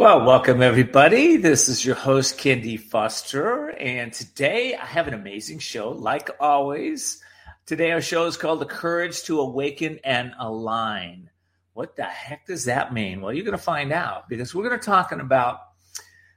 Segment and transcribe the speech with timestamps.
[0.00, 1.36] Well, welcome everybody.
[1.36, 6.30] This is your host, Ken D Foster, and today I have an amazing show, like
[6.40, 7.22] always.
[7.66, 11.28] Today our show is called The Courage to Awaken and Align.
[11.74, 13.20] What the heck does that mean?
[13.20, 15.58] Well, you're going to find out because we're going to talking about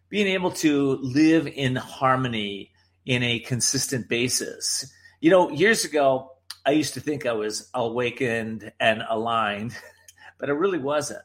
[0.09, 2.71] being able to live in harmony
[3.05, 4.91] in a consistent basis.
[5.21, 6.33] You know, years ago,
[6.65, 9.73] I used to think I was awakened and aligned,
[10.37, 11.21] but I really wasn't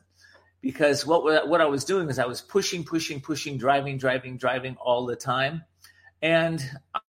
[0.60, 4.76] because what what I was doing is I was pushing, pushing, pushing, driving, driving, driving
[4.80, 5.62] all the time,
[6.22, 6.62] and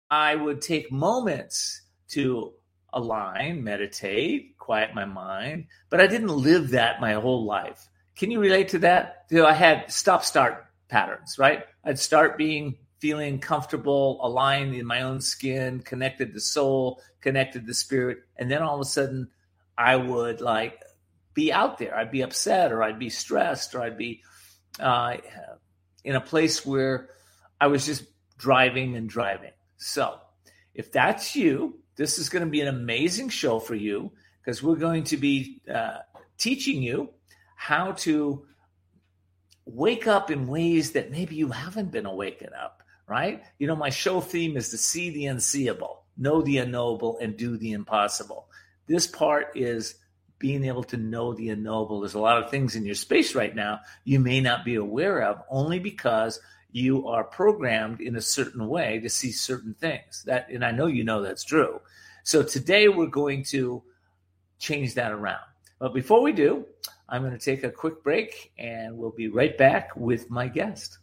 [0.09, 2.53] I would take moments to
[2.93, 7.87] align, meditate, quiet my mind, but I didn't live that my whole life.
[8.15, 9.25] Can you relate to that?
[9.29, 11.63] You know, I had stop start patterns, right?
[11.83, 17.73] I'd start being feeling comfortable, aligned in my own skin, connected to soul, connected to
[17.73, 19.29] spirit, and then all of a sudden
[19.77, 20.83] I would like
[21.33, 21.95] be out there.
[21.95, 24.21] I'd be upset or I'd be stressed or I'd be
[24.79, 25.17] uh,
[26.03, 27.09] in a place where
[27.59, 28.05] I was just
[28.37, 29.51] driving and driving.
[29.77, 30.19] So
[30.73, 34.11] if that's you, this is going to be an amazing show for you
[34.43, 35.99] because we're going to be uh,
[36.37, 37.09] teaching you
[37.55, 38.45] how to
[39.65, 43.43] wake up in ways that maybe you haven't been awakened up, right?
[43.59, 47.57] You know, my show theme is to see the unseeable, know the unknowable, and do
[47.57, 48.47] the impossible.
[48.87, 49.95] This part is
[50.41, 52.01] being able to know the unknowable.
[52.01, 55.21] There's a lot of things in your space right now you may not be aware
[55.21, 56.39] of only because
[56.71, 60.23] you are programmed in a certain way to see certain things.
[60.25, 61.79] That and I know you know that's true.
[62.23, 63.83] So today we're going to
[64.59, 65.45] change that around.
[65.79, 66.65] But before we do,
[67.09, 70.97] I'm going to take a quick break and we'll be right back with my guest.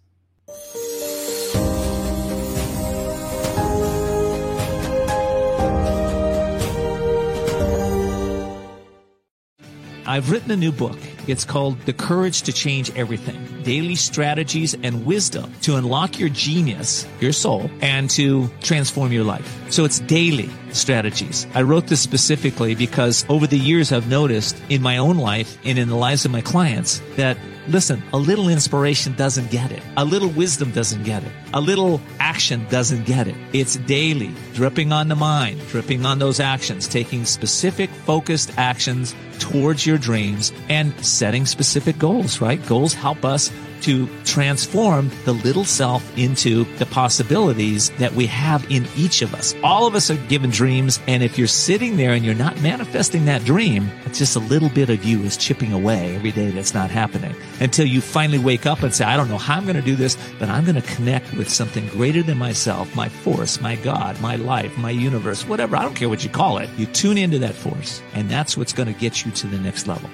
[10.09, 10.97] I've written a new book.
[11.27, 17.07] It's called The Courage to Change Everything Daily Strategies and Wisdom to Unlock Your Genius,
[17.21, 19.71] Your Soul, and to Transform Your Life.
[19.71, 21.47] So it's daily strategies.
[21.55, 25.79] I wrote this specifically because over the years I've noticed in my own life and
[25.79, 27.37] in the lives of my clients that
[27.69, 29.83] Listen, a little inspiration doesn't get it.
[29.99, 31.31] A little wisdom doesn't get it.
[31.53, 33.35] A little action doesn't get it.
[33.53, 39.87] It's daily, dripping on the mind, dripping on those actions, taking specific focused actions towards
[39.87, 42.65] your dreams and setting specific goals, right?
[42.67, 43.51] Goals help us
[43.83, 49.55] to transform the little self into the possibilities that we have in each of us.
[49.63, 51.01] All of us are given dreams.
[51.07, 54.69] And if you're sitting there and you're not manifesting that dream, it's just a little
[54.69, 58.67] bit of you is chipping away every day that's not happening until you finally wake
[58.67, 60.81] up and say, I don't know how I'm going to do this, but I'm going
[60.81, 65.47] to connect with something greater than myself, my force, my God, my life, my universe,
[65.47, 65.77] whatever.
[65.77, 66.69] I don't care what you call it.
[66.77, 69.87] You tune into that force and that's what's going to get you to the next
[69.87, 70.09] level.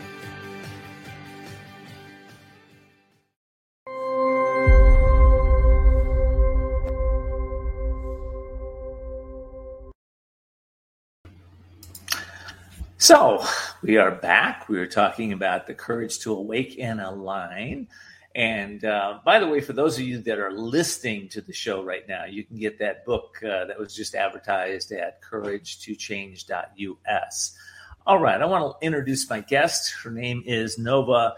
[13.04, 13.44] So
[13.82, 14.66] we are back.
[14.70, 17.88] We were talking about the courage to awake and align.
[18.34, 21.84] And uh, by the way, for those of you that are listening to the show
[21.84, 27.58] right now, you can get that book uh, that was just advertised at couragetochange.us.
[28.06, 29.94] All right, I want to introduce my guest.
[30.02, 31.36] Her name is Nova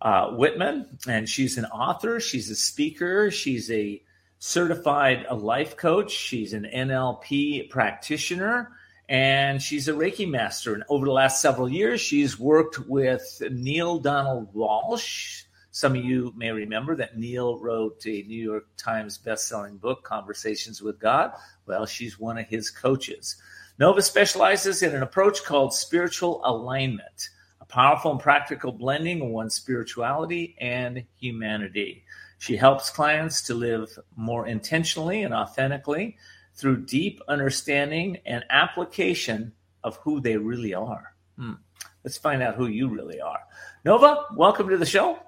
[0.00, 4.02] uh, Wightman, and she's an author, she's a speaker, she's a
[4.40, 8.72] certified life coach, she's an NLP practitioner
[9.08, 10.74] and she's a Reiki master.
[10.74, 15.44] And over the last several years, she's worked with Neale Donald Walsch.
[15.70, 20.82] Some of you may remember that Neil wrote a New York Times bestselling book, Conversations
[20.82, 21.30] with God.
[21.64, 23.36] Well, she's one of his coaches.
[23.78, 27.28] Nova specializes in an approach called spiritual alignment,
[27.60, 32.04] a powerful and practical blending of one's spirituality and humanity.
[32.38, 36.16] She helps clients to live more intentionally and authentically
[36.54, 39.52] through deep understanding and application
[39.84, 41.14] of who they really are.
[41.38, 41.54] Hmm.
[42.02, 43.40] Let's find out who you really are.
[43.84, 45.18] Nova, welcome to the show.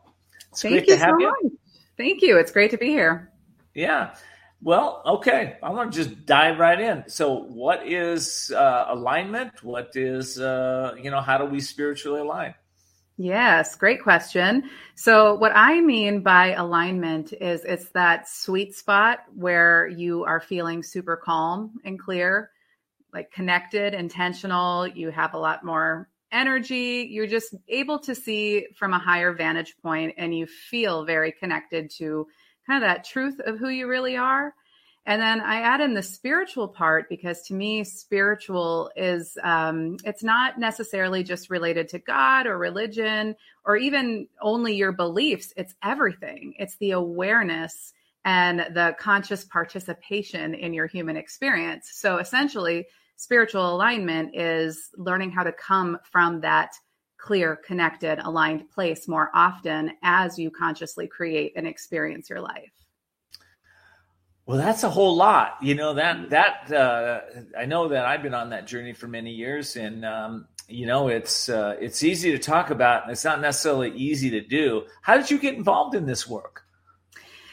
[0.50, 1.26] It's Thank you so you.
[1.42, 1.52] much.
[1.98, 2.38] Thank you.
[2.38, 3.30] It's great to be here.
[3.74, 4.14] Yeah.
[4.60, 5.56] Well, okay.
[5.62, 7.04] I want to just dive right in.
[7.06, 9.62] So, what is uh, alignment?
[9.62, 12.54] What is, uh, you know, how do we spiritually align?
[13.16, 14.68] Yes, great question.
[14.96, 20.82] So, what I mean by alignment is it's that sweet spot where you are feeling
[20.82, 22.50] super calm and clear,
[23.12, 24.88] like connected, intentional.
[24.88, 27.08] You have a lot more energy.
[27.10, 31.90] You're just able to see from a higher vantage point and you feel very connected
[31.98, 32.26] to
[32.68, 34.54] kind of that truth of who you really are.
[35.06, 40.22] And then I add in the spiritual part because to me, spiritual is, um, it's
[40.22, 43.34] not necessarily just related to God or religion
[43.64, 45.54] or even only your beliefs.
[45.56, 46.54] It's everything.
[46.58, 51.90] It's the awareness and the conscious participation in your human experience.
[51.94, 52.86] So essentially,
[53.16, 56.72] spiritual alignment is learning how to come from that
[57.18, 62.72] clear, connected, aligned place more often as you consciously create and experience your life.
[64.46, 65.58] Well, that's a whole lot.
[65.60, 67.20] You know that that uh,
[67.58, 71.08] I know that I've been on that journey for many years, and um, you know
[71.08, 74.86] it's uh, it's easy to talk about, and it's not necessarily easy to do.
[75.02, 76.57] How did you get involved in this work?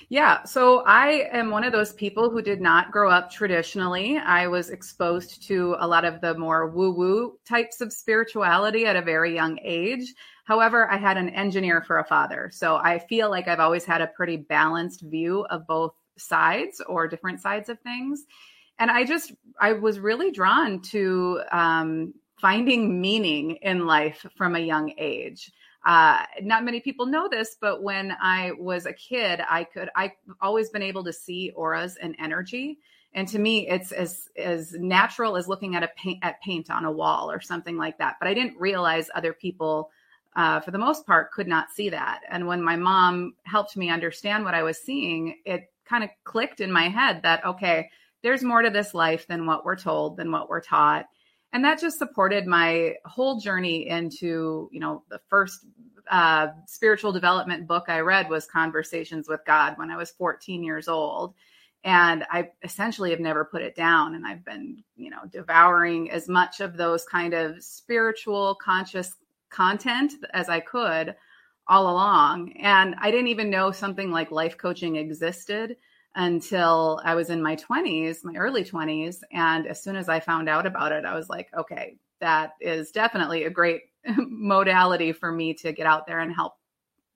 [0.09, 4.17] Yeah, so I am one of those people who did not grow up traditionally.
[4.17, 8.95] I was exposed to a lot of the more woo woo types of spirituality at
[8.95, 10.13] a very young age.
[10.45, 12.51] However, I had an engineer for a father.
[12.53, 17.07] So I feel like I've always had a pretty balanced view of both sides or
[17.07, 18.25] different sides of things.
[18.77, 24.59] And I just, I was really drawn to um, finding meaning in life from a
[24.59, 25.51] young age.
[25.85, 30.11] Uh, not many people know this, but when I was a kid, I could, I've
[30.41, 32.79] always been able to see auras and energy.
[33.13, 36.85] And to me, it's as, as natural as looking at a paint, at paint on
[36.85, 38.15] a wall or something like that.
[38.19, 39.91] But I didn't realize other people
[40.35, 42.21] uh, for the most part, could not see that.
[42.29, 46.59] And when my mom helped me understand what I was seeing, it kind of clicked
[46.59, 47.89] in my head that, okay,
[48.21, 51.05] there's more to this life than what we're told, than what we're taught.
[51.55, 55.65] And that just supported my whole journey into, you know, the first
[56.11, 60.89] uh, spiritual development book I read was Conversations with God when I was 14 years
[60.89, 61.33] old.
[61.85, 64.15] And I essentially have never put it down.
[64.15, 69.15] And I've been, you know, devouring as much of those kind of spiritual, conscious
[69.49, 71.15] content as I could
[71.69, 72.51] all along.
[72.57, 75.77] And I didn't even know something like life coaching existed
[76.15, 79.17] until I was in my 20s, my early 20s.
[79.31, 82.91] And as soon as I found out about it, I was like, okay, that is
[82.91, 83.81] definitely a great
[84.17, 86.53] modality for me to get out there and help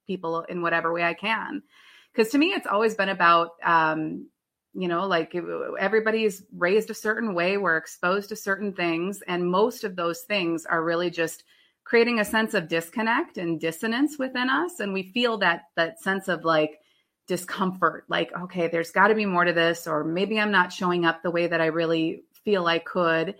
[0.06, 1.64] people in whatever way I can.
[2.12, 4.28] Because to me, it's always been about, um,
[4.74, 5.34] you know, like
[5.80, 10.66] everybody's raised a certain way, we're exposed to certain things, and most of those things
[10.66, 11.44] are really just
[11.86, 16.28] creating a sense of disconnect and dissonance within us and we feel that that sense
[16.28, 16.80] of like
[17.30, 21.06] discomfort like okay there's got to be more to this or maybe i'm not showing
[21.06, 23.36] up the way that i really feel i could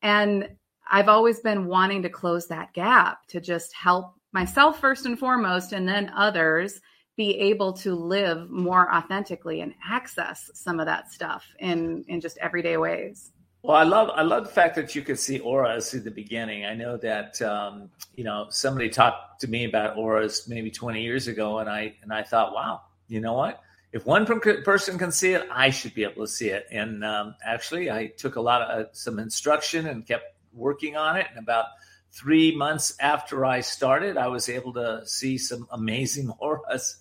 [0.00, 0.48] and
[0.90, 5.74] i've always been wanting to close that gap to just help myself first and foremost
[5.74, 6.80] and then others
[7.14, 12.38] be able to live more authentically and access some of that stuff in in just
[12.38, 16.04] everyday ways well, I love I love the fact that you could see auras at
[16.04, 16.64] the beginning.
[16.64, 21.26] I know that um, you know somebody talked to me about auras maybe 20 years
[21.26, 23.60] ago, and I and I thought, wow, you know what?
[23.92, 26.66] If one person can see it, I should be able to see it.
[26.70, 31.16] And um, actually, I took a lot of uh, some instruction and kept working on
[31.16, 31.26] it.
[31.30, 31.66] And about
[32.12, 36.96] three months after I started, I was able to see some amazing auras,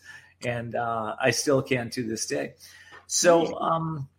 [0.46, 2.54] and uh, I still can to this day.
[3.08, 3.60] So.
[3.60, 4.10] Um,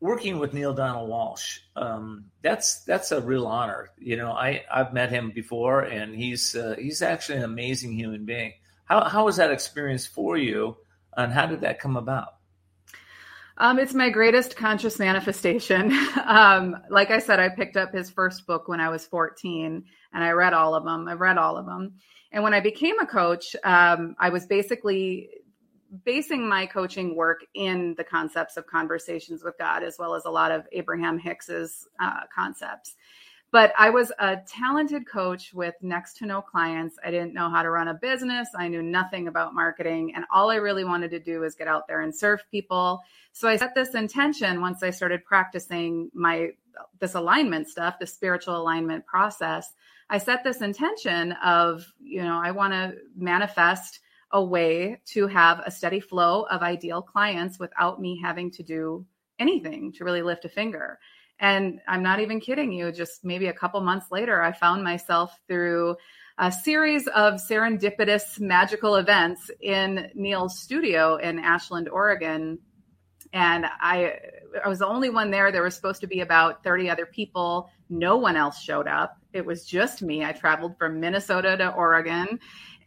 [0.00, 3.90] working with Neale Donald Walsch, um, that's that's a real honor.
[3.98, 8.24] You know, I I've met him before, and he's uh, he's actually an amazing human
[8.24, 8.52] being.
[8.86, 10.76] How how was that experience for you,
[11.16, 12.36] and how did that come about?
[13.58, 15.92] Um, it's my greatest conscious manifestation.
[16.26, 20.24] um, like I said, I picked up his first book when I was 14, and
[20.24, 21.08] I read all of them.
[21.08, 21.94] I've read all of them.
[22.32, 25.30] And when I became a coach, um, I was basically
[26.04, 30.30] basing my coaching work in the concepts of conversations with God, as well as a
[30.30, 32.94] lot of Abraham Hicks's uh, concepts.
[33.52, 36.98] But I was a talented coach with next to no clients.
[37.04, 38.48] I didn't know how to run a business.
[38.58, 40.12] I knew nothing about marketing.
[40.14, 43.00] And all I really wanted to do was get out there and serve people.
[43.32, 46.50] So I set this intention once I started practicing my
[47.00, 49.72] this alignment stuff, the spiritual alignment process.
[50.10, 54.00] I set this intention of, you know, I want to manifest
[54.32, 59.06] a way to have a steady flow of ideal clients without me having to do
[59.38, 60.98] anything to really lift a finger.
[61.38, 65.38] And I'm not even kidding you, just maybe a couple months later, I found myself
[65.46, 65.96] through
[66.38, 72.58] a series of serendipitous magical events in Neale's studio in Ashland, Oregon.
[73.32, 74.14] And I,
[74.64, 75.52] I was the only one there.
[75.52, 77.70] There was supposed to be about 30 other people.
[77.90, 79.18] No one else showed up.
[79.32, 80.24] It was just me.
[80.24, 82.38] I traveled from Minnesota to Oregon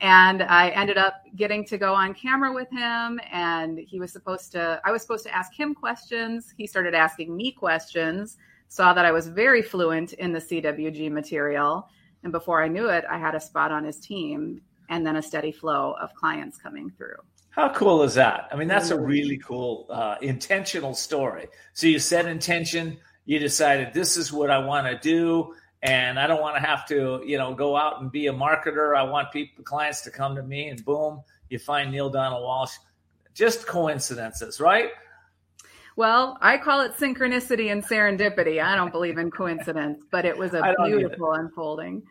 [0.01, 4.51] and I ended up getting to go on camera with him and he was supposed
[4.53, 6.53] to I was supposed to ask him questions.
[6.57, 8.37] He started asking me questions,
[8.69, 11.89] saw that I was very fluent in the CWG material,
[12.23, 15.21] and before I knew it, I had a spot on his team and then a
[15.21, 17.17] steady flow of clients coming through.
[17.51, 18.47] How cool is that?
[18.51, 21.47] I mean, that's a really cool, uh, intentional story.
[21.73, 26.27] So you set intention, you decided this is what I want to do, and I
[26.27, 28.95] don't want to have to, you know, go out and be a marketer.
[28.95, 32.77] I want people, clients to come to me, and boom, you find Neale Donald Walsch.
[33.33, 34.89] Just coincidences, right?
[35.95, 38.63] Well, I call it synchronicity and serendipity.
[38.63, 42.03] I don't believe in coincidence, but it was a beautiful unfolding.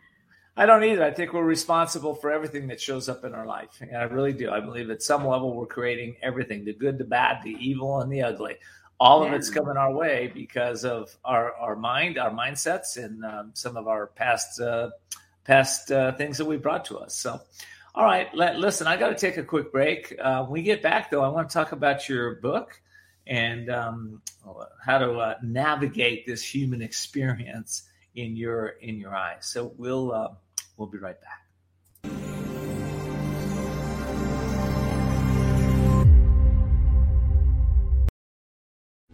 [0.57, 1.03] I don't either.
[1.03, 3.79] I think we're responsible for everything that shows up in our life.
[3.79, 4.51] And I really do.
[4.51, 8.11] I believe at some level we're creating everything the good, the bad, the evil, and
[8.11, 8.57] the ugly.
[8.99, 13.51] All of it's coming our way because of our, our mind, our mindsets, and um,
[13.53, 14.89] some of our past uh,
[15.45, 17.15] past uh, things that we brought to us.
[17.15, 17.39] So,
[17.95, 20.15] all right, let, listen, I got to take a quick break.
[20.21, 22.81] Uh, when we get back, though, I want to talk about your book
[23.25, 24.21] and um,
[24.83, 27.83] how to uh, navigate this human experience
[28.15, 29.45] in your in your eyes.
[29.45, 30.29] So we'll uh,
[30.77, 31.48] we'll be right back.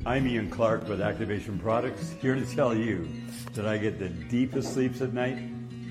[0.07, 3.07] I'm Ian Clark with Activation Products, here to tell you
[3.53, 5.39] that I get the deepest sleeps at night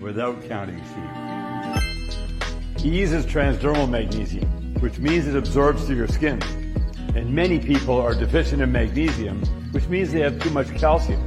[0.01, 1.85] without counting sheep.
[2.85, 4.47] Ease is transdermal magnesium,
[4.79, 6.41] which means it absorbs through your skin.
[7.17, 11.21] And many people are deficient in magnesium, which means they have too much calcium.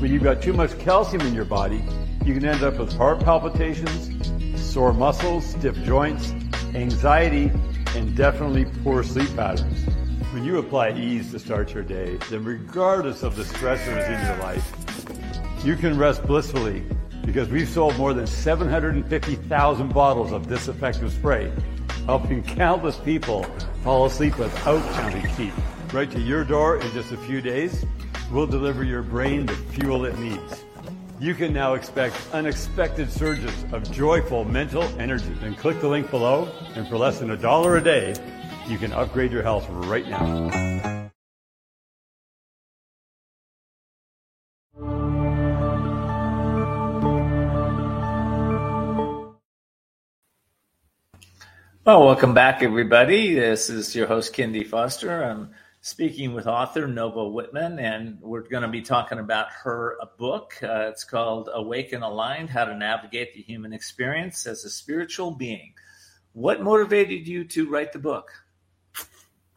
[0.00, 1.80] When you've got too much calcium in your body,
[2.24, 4.10] you can end up with heart palpitations,
[4.60, 6.32] sore muscles, stiff joints,
[6.74, 7.52] anxiety,
[7.94, 9.85] and definitely poor sleep patterns.
[10.36, 14.36] When you apply ease to start your day, then regardless of the stressors in your
[14.42, 16.84] life, you can rest blissfully
[17.24, 21.50] because we've sold more than 750,000 bottles of this effective spray,
[22.04, 23.44] helping countless people
[23.82, 25.54] fall asleep without counting sheep.
[25.90, 27.86] Right to your door in just a few days,
[28.30, 30.66] we'll deliver your brain the fuel it needs.
[31.18, 35.32] You can now expect unexpected surges of joyful mental energy.
[35.40, 38.14] Then click the link below, and for less than a dollar a day,
[38.68, 41.10] you can upgrade your health right now.
[51.84, 53.34] Well, welcome back, everybody.
[53.34, 55.22] This is your host, Ken D Foster.
[55.22, 55.50] I'm
[55.82, 60.54] speaking with author Nova Wightman, and we're going to be talking about her book.
[60.60, 65.30] Uh, it's called Awake and Aligned How to Navigate the Human Experience as a Spiritual
[65.30, 65.74] Being.
[66.32, 68.32] What motivated you to write the book?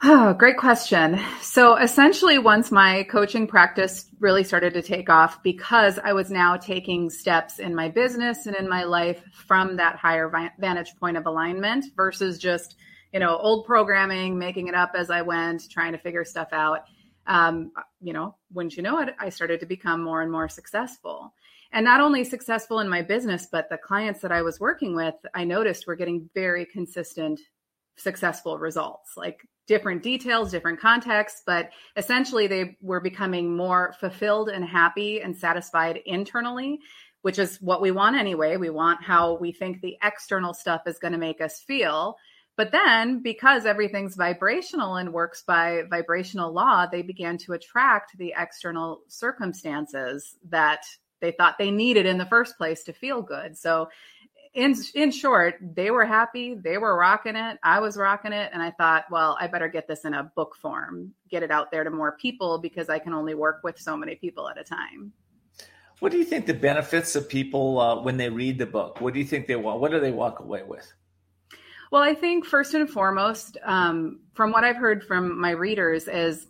[0.02, 1.20] Oh, great question.
[1.42, 6.56] So essentially, once my coaching practice really started to take off, because I was now
[6.56, 11.26] taking steps in my business and in my life from that higher vantage point of
[11.26, 12.78] alignment versus just,
[13.12, 16.86] you know, old programming, making it up as I went, trying to figure stuff out.
[17.28, 21.34] Um, you know, wouldn't you know it, I started to become more and more successful.
[21.74, 25.16] And not only successful in my business, but the clients that I was working with,
[25.34, 27.42] I noticed were getting very consistent
[28.00, 29.16] successful results.
[29.18, 35.38] Like different details, different contexts, but essentially they were becoming more fulfilled and happy and
[35.38, 36.80] satisfied internally,
[37.22, 38.58] which is what we want anyway.
[38.58, 42.18] We want how we think the external stuff is going to make us feel.
[42.58, 48.34] But then, because everything's vibrational and works by vibrational law, they began to attract the
[48.36, 50.82] external circumstances that
[51.22, 53.56] they thought they needed in the first place to feel good.
[53.56, 53.90] So
[54.54, 58.62] in in short, they were happy, they were rocking it, I was rocking it, and
[58.62, 61.84] I thought, well, I better get this in a book form, get it out there
[61.84, 65.14] to more people because I can only work with so many people at a time.
[66.00, 69.02] What do you think the benefits of people uh, when they read the book?
[69.02, 69.82] What do you think they want?
[69.82, 70.92] What do they walk away with?
[71.92, 76.48] Well, I think first and foremost, um, from what I've heard from my readers, is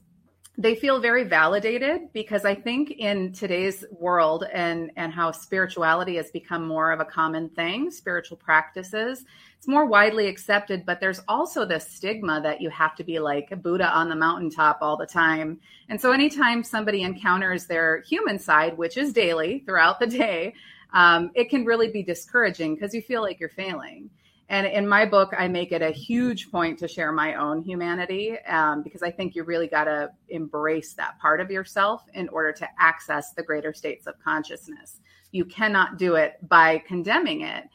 [0.60, 6.32] they feel very validated because I think in today's world and and how spirituality has
[6.32, 9.24] become more of a common thing, spiritual practices,
[9.58, 13.48] it's more widely accepted, but there's also this stigma that you have to be like
[13.52, 15.62] a Buddha on the mountaintop all the time.
[15.88, 20.54] And so anytime somebody encounters their human side, which is daily throughout the day,
[20.92, 24.10] um, it can really be discouraging because you feel like you're failing.
[24.50, 28.38] And in my book, I make it a huge point to share my own humanity
[28.48, 32.52] um, because I think you really got to embrace that part of yourself in order
[32.54, 35.02] to access the greater states of consciousness.
[35.32, 37.66] You cannot do it by condemning it.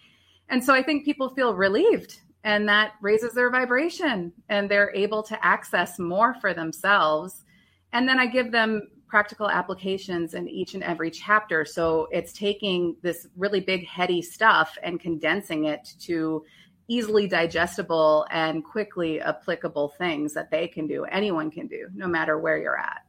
[0.48, 5.22] And so I think people feel relieved and that raises their vibration and they're able
[5.22, 7.44] to access more for themselves.
[7.92, 11.64] And then I give them practical applications in each and every chapter.
[11.64, 16.44] So it's taking this really big, heady stuff and condensing it to
[16.88, 22.40] easily digestible and quickly applicable things that they can do anyone can do no matter
[22.40, 23.02] where you're at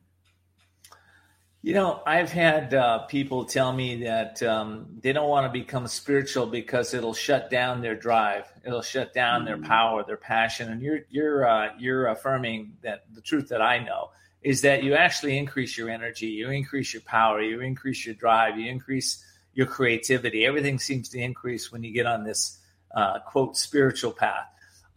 [1.63, 5.87] You know, I've had uh, people tell me that um, they don't want to become
[5.87, 8.45] spiritual because it'll shut down their drive.
[8.63, 9.45] It'll shut down mm-hmm.
[9.47, 10.71] their power, their passion.
[10.71, 14.11] And you're you're uh, you're affirming that the truth that I know
[14.45, 18.59] is that you actually increase your energy, you increase your power, you increase your drive,
[18.59, 19.25] you increase
[19.55, 20.45] your creativity.
[20.45, 22.59] Everything seems to increase when you get on this
[22.95, 24.45] uh, quote spiritual path.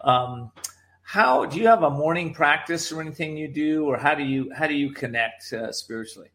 [0.03, 0.53] Um,
[1.03, 4.53] how do you have a morning practice or anything you do, or how do you
[4.55, 6.29] how do you connect uh, spiritually?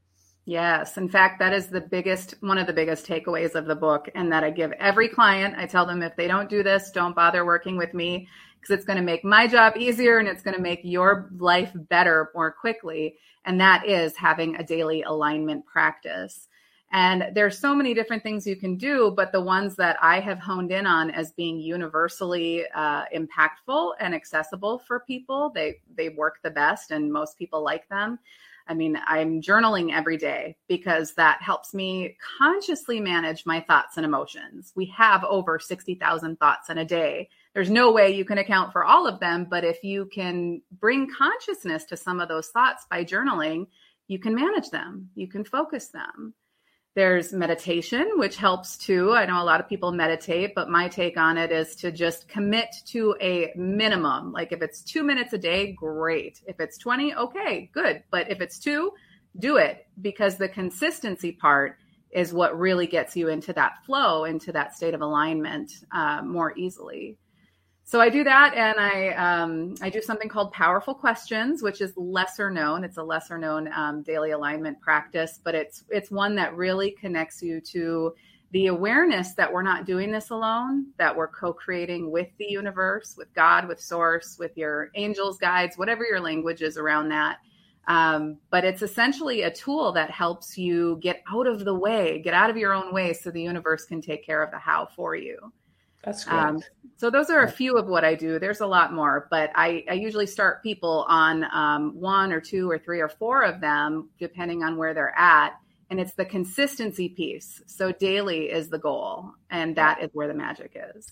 [0.46, 0.98] Yes.
[0.98, 4.10] In fact, that is the biggest, one of the biggest takeaways of the book.
[4.14, 7.16] And that I give every client, I tell them if they don't do this, don't
[7.16, 8.28] bother working with me
[8.64, 11.72] because it's going to make my job easier and it's going to make your life
[11.76, 13.16] better more quickly.
[13.46, 16.48] And that is having a daily alignment practice.
[16.92, 20.38] And there's so many different things you can do, but the ones that I have
[20.38, 26.38] honed in on as being universally uh, impactful and accessible for people, they they work
[26.44, 28.20] the best, and most people like them.
[28.68, 34.06] I mean, I'm journaling every day because that helps me consciously manage my thoughts and
[34.06, 34.72] emotions.
[34.76, 37.30] We have over 60,000 thoughts in a day.
[37.54, 41.08] There's no way you can account for all of them, but if you can bring
[41.16, 43.68] consciousness to some of those thoughts by journaling,
[44.08, 46.34] you can manage them, you can focus them.
[46.96, 49.14] There's meditation, which helps too.
[49.14, 52.28] I know a lot of people meditate, but my take on it is to just
[52.28, 54.32] commit to a minimum.
[54.32, 56.42] Like if it's two minutes a day, great.
[56.46, 58.04] If it's 20, okay, good.
[58.12, 58.92] But if it's two,
[59.40, 61.78] do it because the consistency part
[62.12, 66.56] is what really gets you into that flow, into that state of alignment uh, more
[66.56, 67.18] easily
[67.86, 71.94] so I do that, and I um, I do something called Powerful Questions, which is
[71.98, 72.84] lesser known.
[72.84, 77.42] It's a lesser known um, daily alignment practice, but it's it's one that really connects
[77.44, 78.14] you to
[78.52, 83.34] the awareness that we're not doing this alone, that we're co-creating with the universe, with
[83.34, 87.38] God, with Source, with your angels, guides, whatever your language is around that.
[87.88, 92.36] Um, but it's essentially a tool that helps you get out of the way, get
[92.36, 95.16] out of your own way, so the universe can take care of the how for
[95.16, 95.52] you.
[96.04, 96.38] That's great.
[96.38, 96.62] Um,
[96.98, 98.40] so those are a few of what I do.
[98.40, 102.70] There's a lot more, but I, I usually start people on um, one or two
[102.70, 105.54] or three or four of them, depending on where they're at.
[105.90, 107.62] And it's the consistency piece.
[107.68, 111.10] So daily is the goal, and that is where the magic is.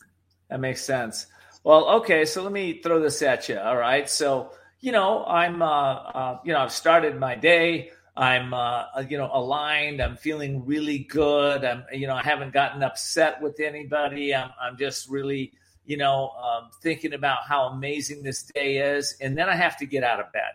[0.49, 1.27] That makes sense.
[1.63, 3.59] Well, okay, so let me throw this at you.
[3.59, 7.91] All right, so you know I'm, uh, uh, you know, I've started my day.
[8.15, 10.01] I'm, uh, uh, you know, aligned.
[10.01, 11.63] I'm feeling really good.
[11.63, 14.35] I'm, you know, I haven't gotten upset with anybody.
[14.35, 15.53] I'm, I'm just really,
[15.85, 19.15] you know, um, thinking about how amazing this day is.
[19.21, 20.51] And then I have to get out of bed.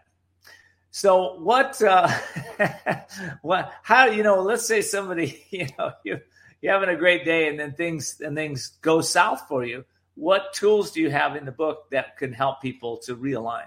[0.90, 2.08] So what, uh,
[3.42, 6.20] what, how, you know, let's say somebody, you know, you,
[6.60, 9.84] you're having a great day and then things, and things go south for you.
[10.14, 13.66] What tools do you have in the book that can help people to realign?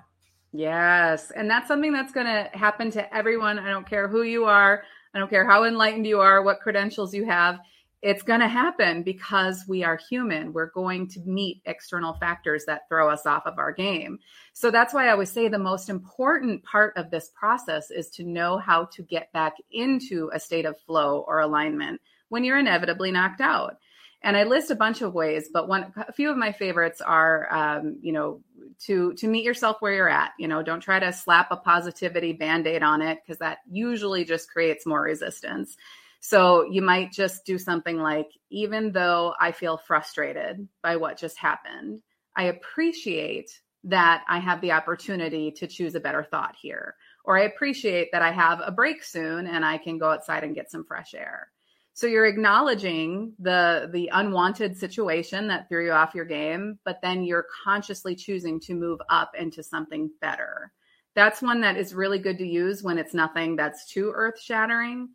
[0.51, 1.31] Yes.
[1.31, 3.59] And that's something that's going to happen to everyone.
[3.59, 4.83] I don't care who you are.
[5.13, 7.59] I don't care how enlightened you are, what credentials you have.
[8.01, 10.53] It's going to happen because we are human.
[10.53, 14.19] We're going to meet external factors that throw us off of our game.
[14.53, 18.23] So that's why I always say the most important part of this process is to
[18.23, 23.11] know how to get back into a state of flow or alignment when you're inevitably
[23.11, 23.77] knocked out.
[24.21, 27.53] And I list a bunch of ways, but one, a few of my favorites are,
[27.53, 28.41] um, you know,
[28.79, 32.33] to to meet yourself where you're at you know don't try to slap a positivity
[32.33, 35.77] band-aid on it because that usually just creates more resistance.
[36.21, 41.37] So you might just do something like even though i feel frustrated by what just
[41.37, 42.01] happened
[42.35, 47.43] i appreciate that i have the opportunity to choose a better thought here or i
[47.43, 50.83] appreciate that i have a break soon and i can go outside and get some
[50.83, 51.49] fresh air
[51.99, 57.25] so you're acknowledging the the unwanted situation that threw you off your game, but then
[57.25, 60.71] you're consciously choosing to move up into something better.
[61.13, 65.09] That's one that is really good to use when it's nothing that's too earth shattering.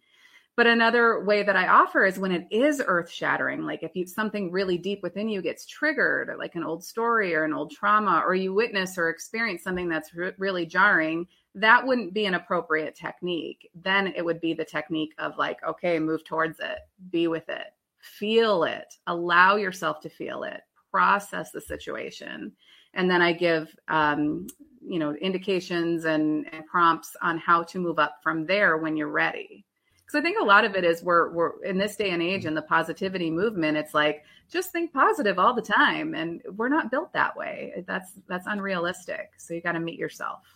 [0.56, 4.06] But another way that I offer is when it is earth shattering, like if you,
[4.06, 8.22] something really deep within you gets triggered, like an old story or an old trauma,
[8.26, 12.94] or you witness or experience something that's re- really jarring, that wouldn't be an appropriate
[12.94, 13.70] technique.
[13.74, 16.78] Then it would be the technique of like, okay, move towards it,
[17.10, 22.52] be with it, feel it, allow yourself to feel it, process the situation.
[22.94, 24.46] And then I give, um,
[24.86, 29.08] you know, indications and, and prompts on how to move up from there when you're
[29.08, 29.64] ready.
[30.04, 32.44] Because I think a lot of it is we're we're in this day and age
[32.44, 33.76] in the positivity movement.
[33.76, 37.82] It's like just think positive all the time, and we're not built that way.
[37.86, 39.30] That's that's unrealistic.
[39.38, 40.53] So you got to meet yourself.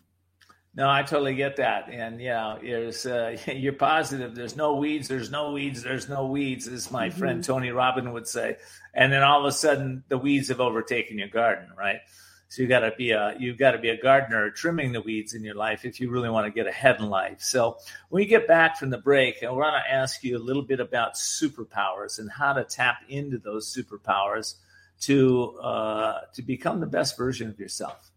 [0.79, 4.37] No, I totally get that, and yeah, there's uh, you're positive.
[4.37, 5.09] There's no weeds.
[5.09, 5.83] There's no weeds.
[5.83, 7.19] There's no weeds, as my mm-hmm.
[7.19, 8.59] friend Tony Robin would say.
[8.95, 11.99] And then all of a sudden, the weeds have overtaken your garden, right?
[12.47, 15.35] So you got to be a you've got to be a gardener trimming the weeds
[15.35, 17.41] in your life if you really want to get ahead in life.
[17.41, 17.79] So
[18.11, 20.79] when we get back from the break, I want to ask you a little bit
[20.79, 24.55] about superpowers and how to tap into those superpowers
[25.01, 28.13] to uh, to become the best version of yourself.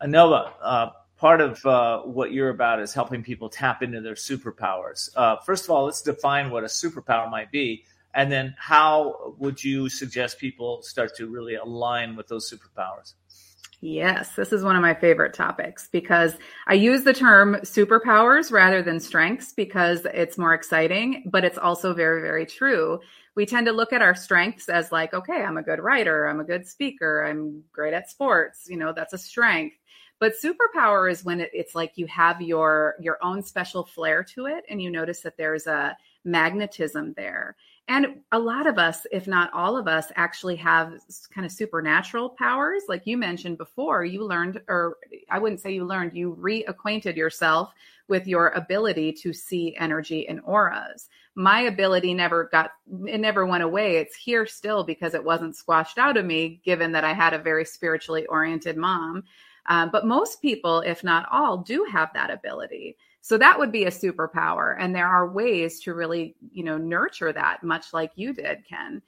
[0.00, 1.60] Uh, Nova, part of
[2.06, 5.10] what you're about is helping people tap into their superpowers.
[5.44, 7.84] first of all, let's define what a superpower might be
[8.16, 13.12] and then how would you suggest people start to really align with those superpowers?
[13.82, 16.34] Yes, this is one of my favorite topics because
[16.66, 21.92] I use the term superpowers rather than strengths because it's more exciting, but it's also
[21.92, 23.00] very, very true.
[23.34, 26.40] We tend to look at our strengths as like, okay, I'm a good writer, I'm
[26.40, 29.76] a good speaker, I'm great at sports, you know, that's a strength.
[30.18, 34.46] But superpower is when it, it's like you have your your own special flair to
[34.46, 37.56] it and you notice that there's a magnetism there.
[37.88, 40.94] And a lot of us, if not all of us, actually have
[41.32, 42.82] kind of supernatural powers.
[42.88, 44.96] Like you mentioned before, you learned, or
[45.30, 47.72] I wouldn't say you learned, you reacquainted yourself
[48.08, 51.08] with your ability to see energy and auras.
[51.36, 52.72] My ability never got,
[53.06, 53.98] it never went away.
[53.98, 57.38] It's here still because it wasn't squashed out of me, given that I had a
[57.38, 59.22] very spiritually oriented mom.
[59.66, 62.96] Um, but most people, if not all, do have that ability.
[63.26, 64.76] So that would be a superpower.
[64.78, 69.02] And there are ways to really, you know, nurture that, much like you did, Ken.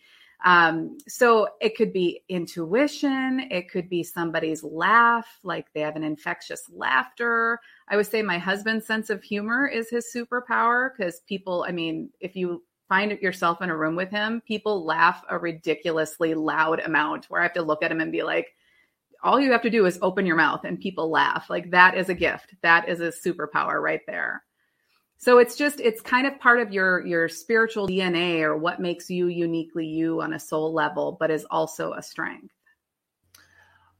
[0.45, 3.47] Um, so it could be intuition.
[3.49, 7.61] It could be somebody's laugh, like they have an infectious laughter.
[7.87, 12.11] I would say my husband's sense of humor is his superpower because people, I mean,
[12.19, 17.27] if you find yourself in a room with him, people laugh a ridiculously loud amount
[17.27, 18.49] where I have to look at him and be like,
[19.23, 21.51] all you have to do is open your mouth and people laugh.
[21.51, 22.55] Like that is a gift.
[22.63, 24.45] That is a superpower right there.
[25.19, 29.11] So it's just it's kind of part of your your spiritual DNA or what makes
[29.11, 32.55] you uniquely you on a soul level, but is also a strength.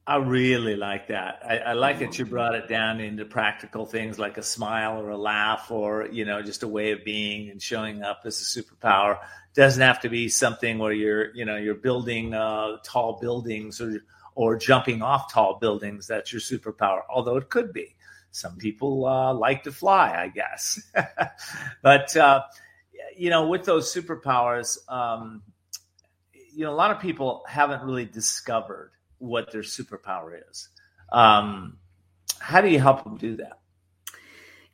[0.07, 1.43] I really like that.
[1.47, 5.11] I, I, like that you brought it down into practical things like a smile or
[5.11, 8.59] a laugh or, you know, just a way of being and showing up as a
[8.59, 9.19] superpower.
[9.53, 14.01] Doesn't have to be something where you're, you know, you're building uh, tall buildings or
[14.35, 16.07] or jumping off tall buildings.
[16.07, 17.95] That's your superpower, although it could be.
[18.31, 20.81] Some people uh, like to fly, I guess.
[21.81, 22.43] but, uh,
[23.17, 25.41] you know, with those superpowers, um,
[26.53, 30.69] you know, a lot of people haven't really discovered what their superpower is.
[31.11, 31.77] Um,
[32.39, 33.59] how do you help them do that?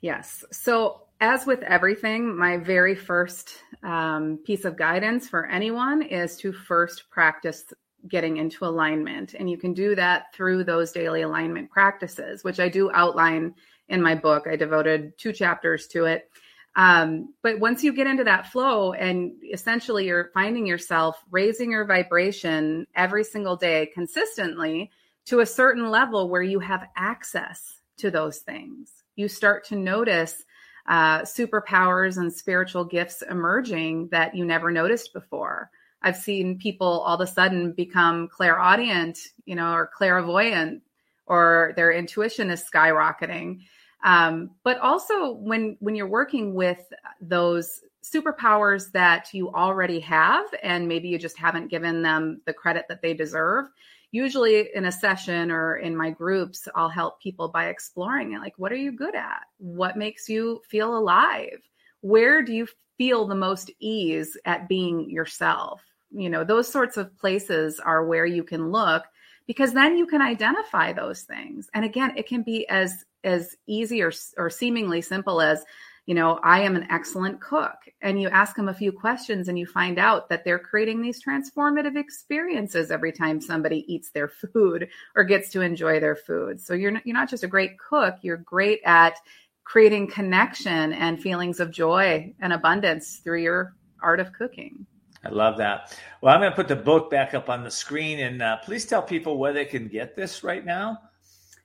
[0.01, 0.43] Yes.
[0.51, 6.51] So, as with everything, my very first um, piece of guidance for anyone is to
[6.51, 7.73] first practice
[8.07, 9.33] getting into alignment.
[9.33, 13.55] And you can do that through those daily alignment practices, which I do outline
[13.87, 14.47] in my book.
[14.47, 16.29] I devoted two chapters to it.
[16.75, 21.85] Um, but once you get into that flow and essentially you're finding yourself raising your
[21.85, 24.91] vibration every single day consistently
[25.25, 30.43] to a certain level where you have access to those things, you start to notice
[30.87, 35.71] uh, superpowers and spiritual gifts emerging that you never noticed before.
[36.05, 40.83] I've seen people all of a sudden become clairaudient, you know, or clairvoyant
[41.25, 43.61] or their intuition is skyrocketing.
[44.03, 50.87] Um, but also when when you're working with those superpowers that you already have and
[50.87, 53.65] maybe you just haven't given them the credit that they deserve
[54.11, 58.41] usually in a session or in my groups i'll help people by exploring it.
[58.41, 59.41] Like what are you good at?
[59.57, 61.57] What makes you feel alive?
[62.01, 62.67] Where do you
[62.99, 68.25] feel the most ease at being yourself you know those sorts of places are where
[68.25, 69.03] you can look
[69.47, 74.01] because then you can identify those things and again it can be as as easy
[74.01, 75.65] or, or seemingly simple as
[76.05, 77.77] you know, I am an excellent cook.
[78.01, 81.23] And you ask them a few questions and you find out that they're creating these
[81.23, 86.61] transformative experiences every time somebody eats their food or gets to enjoy their food.
[86.61, 89.17] So you're not, you're not just a great cook, you're great at
[89.63, 94.85] creating connection and feelings of joy and abundance through your art of cooking.
[95.25, 95.97] I love that.
[96.21, 98.85] Well, I'm going to put the book back up on the screen and uh, please
[98.85, 100.99] tell people where they can get this right now.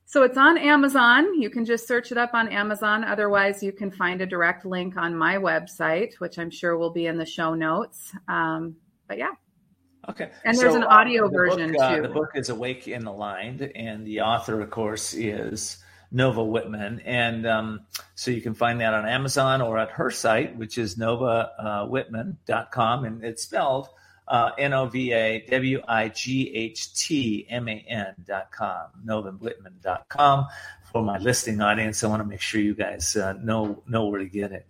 [0.07, 1.40] So it's on Amazon.
[1.40, 3.05] You can just search it up on Amazon.
[3.05, 7.07] Otherwise, you can find a direct link on my website, which I'm sure will be
[7.07, 8.12] in the show notes.
[8.27, 8.75] Um,
[9.07, 9.31] but yeah.
[10.09, 10.31] Okay.
[10.44, 12.03] And there's so, an audio uh, the version book, uh, too.
[12.03, 15.79] The book is Awake and Aligned, and the author, of course, is
[16.12, 17.01] Nova Wightman.
[17.05, 17.81] And um,
[18.14, 23.05] so you can find that on Amazon or at her site, which is novawightman.com.
[23.05, 23.88] And it's spelled
[24.29, 28.87] uh, N O V A W I G H T M A N dot com,
[29.05, 30.46] NovaWightman dot com.
[30.92, 34.20] For my listening audience, I want to make sure you guys uh, know know where
[34.20, 34.66] to get it.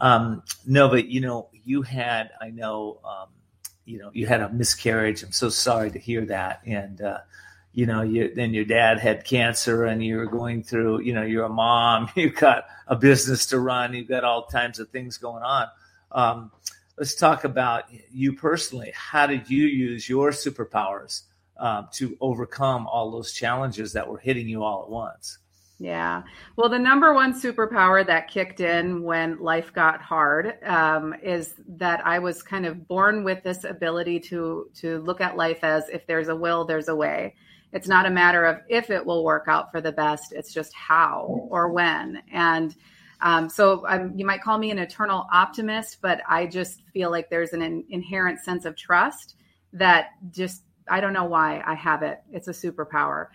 [0.00, 3.28] Um, Nova, you know, you had, I know, um,
[3.84, 5.22] you know, you had a miscarriage.
[5.22, 6.60] I'm so sorry to hear that.
[6.66, 7.18] And, uh,
[7.74, 11.22] you know, you, then your dad had cancer and you were going through, you know,
[11.22, 15.18] you're a mom, you've got a business to run, you've got all kinds of things
[15.18, 15.66] going on.
[16.12, 16.52] Um,
[16.96, 18.92] let's talk about you personally.
[18.94, 21.22] How did you use your superpowers
[21.58, 25.38] um, to overcome all those challenges that were hitting you all at once?
[25.80, 26.22] Yeah.
[26.56, 32.06] Well, the number one superpower that kicked in when life got hard um, is that
[32.06, 36.06] I was kind of born with this ability to to look at life as if
[36.06, 37.34] there's a will, there's a way.
[37.74, 40.32] It's not a matter of if it will work out for the best.
[40.32, 42.22] It's just how or when.
[42.32, 42.74] And
[43.20, 47.28] um, so I'm, you might call me an eternal optimist, but I just feel like
[47.28, 49.36] there's an in, inherent sense of trust
[49.72, 52.20] that just, I don't know why I have it.
[52.32, 53.26] It's a superpower.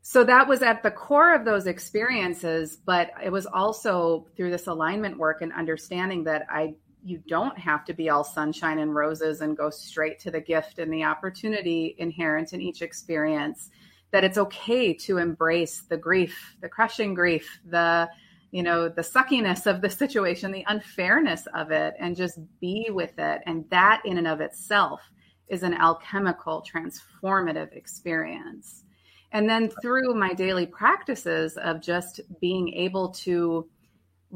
[0.00, 4.66] So that was at the core of those experiences, but it was also through this
[4.66, 9.40] alignment work and understanding that I you don't have to be all sunshine and roses
[9.40, 13.70] and go straight to the gift and the opportunity inherent in each experience
[14.10, 18.08] that it's okay to embrace the grief the crushing grief the
[18.54, 23.18] you know the suckiness of the situation the unfairness of it and just be with
[23.18, 23.42] it.
[23.46, 25.02] And that in and of itself
[25.48, 28.84] is an alchemical transformative experience.
[29.32, 33.68] And then through my daily practices of just being able to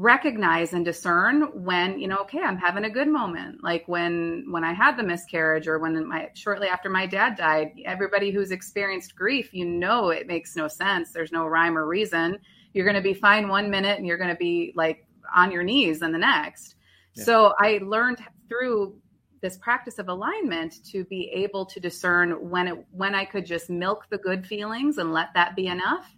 [0.01, 4.63] recognize and discern when you know okay i'm having a good moment like when when
[4.63, 9.13] i had the miscarriage or when my shortly after my dad died everybody who's experienced
[9.13, 12.39] grief you know it makes no sense there's no rhyme or reason
[12.73, 15.63] you're going to be fine one minute and you're going to be like on your
[15.63, 16.75] knees in the next.
[17.15, 17.23] Yeah.
[17.23, 18.95] So I learned through
[19.41, 23.69] this practice of alignment to be able to discern when it when I could just
[23.69, 26.13] milk the good feelings and let that be enough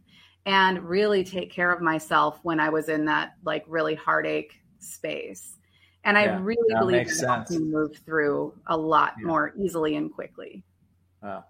[0.45, 5.57] and really take care of myself when I was in that like really heartache space.
[6.03, 9.27] And yeah, I really believe it helped me move through a lot yeah.
[9.27, 10.63] more easily and quickly.
[11.21, 11.45] Wow.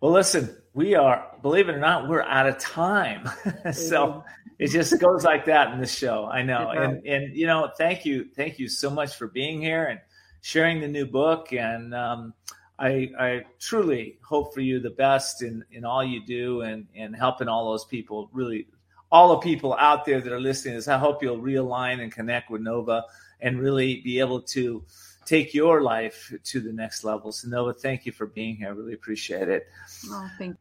[0.00, 3.28] Well, listen, we are, believe it or not, we're out of time.
[3.72, 4.24] so
[4.58, 6.26] it just goes like that in this show.
[6.26, 6.68] I know.
[6.68, 8.26] And, and, you know, thank you.
[8.36, 10.00] Thank you so much for being here and
[10.42, 11.52] sharing the new book.
[11.52, 12.34] And, um,
[12.78, 17.14] I, I truly hope for you the best in, in all you do and, and
[17.14, 18.68] helping all those people really
[19.10, 22.50] all the people out there that are listening is I hope you'll realign and connect
[22.50, 23.04] with Nova
[23.40, 24.84] and really be able to
[25.24, 27.32] take your life to the next level.
[27.32, 28.68] So Nova, thank you for being here.
[28.68, 29.66] I really appreciate it.
[30.06, 30.58] Oh, thank you.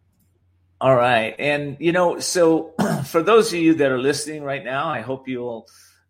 [0.80, 1.36] All right.
[1.40, 2.74] And, you know, so
[3.06, 5.68] for those of you that are listening right now, I hope you'll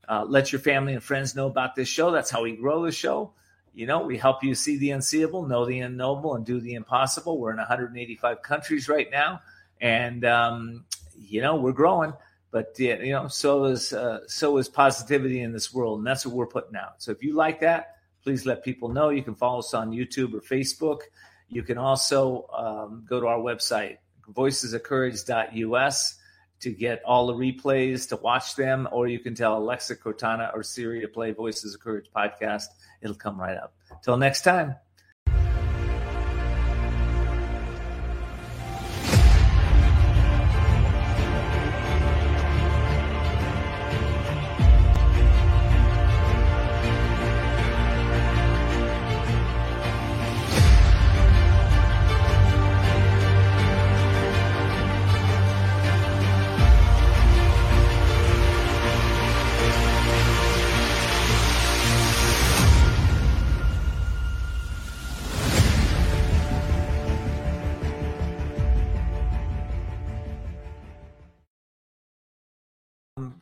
[0.09, 2.11] uh, let your family and friends know about this show.
[2.11, 3.33] That's how we grow the show.
[3.77, 7.37] You know, we help you see the unseeable, know the unknowable, and do the impossible.
[7.37, 9.41] We're in 185 countries right now.
[9.79, 10.85] And, um,
[11.17, 12.13] you know, we're growing
[12.49, 16.33] but you know so is uh, so is positivity in this world and that's what
[16.33, 19.07] we're putting out so if you like that please let people know.
[19.07, 21.03] You can follow us on YouTube or Facebook.
[21.47, 23.99] You can also um, go to our website,
[24.33, 26.19] voicesofcourage.us,
[26.59, 30.61] to get all the replays, to watch them, or you can tell Alexa, Cortana, or
[30.61, 32.65] Siri to play Voices of Courage podcast.
[33.01, 33.73] It'll come right up.
[34.03, 34.75] Till next time.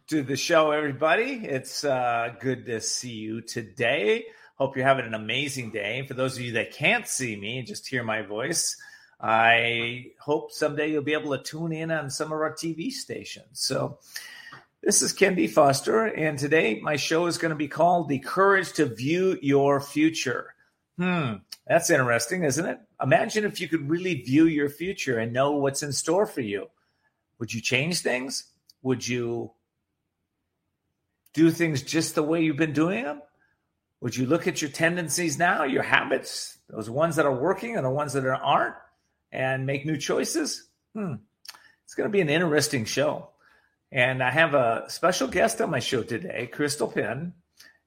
[0.07, 1.41] To the show, everybody.
[1.43, 4.25] It's uh, good to see you today.
[4.55, 6.05] Hope you're having an amazing day.
[6.05, 8.79] For those of you that can't see me and just hear my voice,
[9.19, 13.47] I hope someday you'll be able to tune in on some of our TV stations.
[13.53, 13.97] So,
[14.83, 15.47] this is Ken D.
[15.47, 19.81] Foster, and today my show is going to be called The Courage to View Your
[19.81, 20.53] Future.
[20.99, 22.77] Hmm, that's interesting, isn't it?
[23.01, 26.67] Imagine if you could really view your future and know what's in store for you.
[27.39, 28.51] Would you change things?
[28.83, 29.51] Would you
[31.35, 33.21] do things just the way you've been doing them?
[34.01, 37.85] Would you look at your tendencies now, your habits, those ones that are working and
[37.85, 38.75] the ones that aren't,
[39.31, 40.67] and make new choices?
[40.95, 41.15] Hmm.
[41.83, 43.29] It's going to be an interesting show.
[43.91, 47.33] And I have a special guest on my show today, Chrystal Pynn.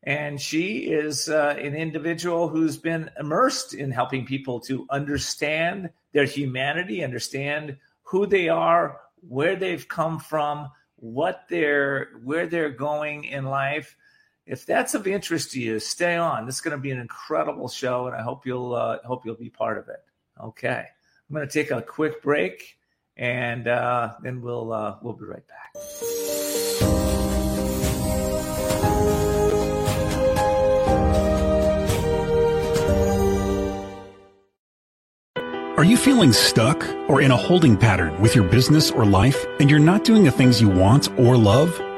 [0.02, 6.24] And she is uh, an individual who's been immersed in helping people to understand their
[6.24, 13.44] humanity, understand who they are, where they've come from, what they're where they're going in
[13.44, 13.96] life.
[14.46, 16.46] If that's of interest to you, stay on.
[16.46, 19.34] This is going to be an incredible show, and I hope you'll uh, hope you'll
[19.34, 20.02] be part of it.
[20.42, 20.84] Okay,
[21.28, 22.78] I'm going to take a quick break,
[23.16, 26.27] and uh, then we'll uh, we'll be right back.
[35.78, 39.70] Are you feeling stuck or in a holding pattern with your business or life and
[39.70, 41.87] you're not doing the things you want or love?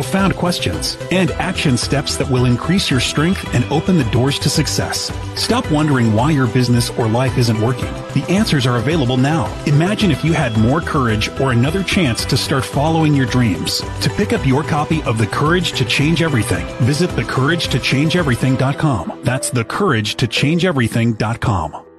[0.00, 4.48] profound questions, and action steps that will increase your strength and open the doors to
[4.48, 5.12] success.
[5.34, 7.92] Stop wondering why your business or life isn't working.
[8.14, 9.44] The answers are available now.
[9.66, 13.82] Imagine if you had more courage or another chance to start following your dreams.
[14.00, 19.20] To pick up your copy of The Courage to Change Everything, visit thecouragetochangeeverything.com.
[19.22, 21.89] That's thecouragetochangeeverything.com.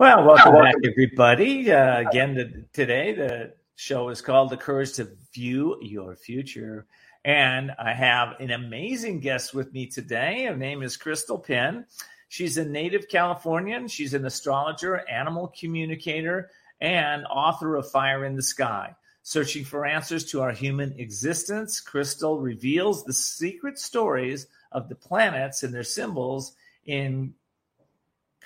[0.00, 1.70] Well, welcome back, everybody.
[1.70, 6.86] Uh, again, the, today the show is called "The Courage to View Your Future,"
[7.22, 10.46] and I have an amazing guest with me today.
[10.46, 11.84] Her name is Chrystal Pynn.
[12.30, 13.88] She's a native Californian.
[13.88, 16.48] She's an astrologer, animal communicator,
[16.80, 18.96] and author of Fire in the Sky.
[19.22, 25.62] Searching for answers to our human existence, Chrystal reveals the secret stories of the planets
[25.62, 26.54] and their symbols
[26.86, 27.34] in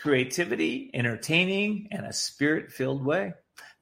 [0.04, 3.32] creativity, entertaining, and a spirit filled way.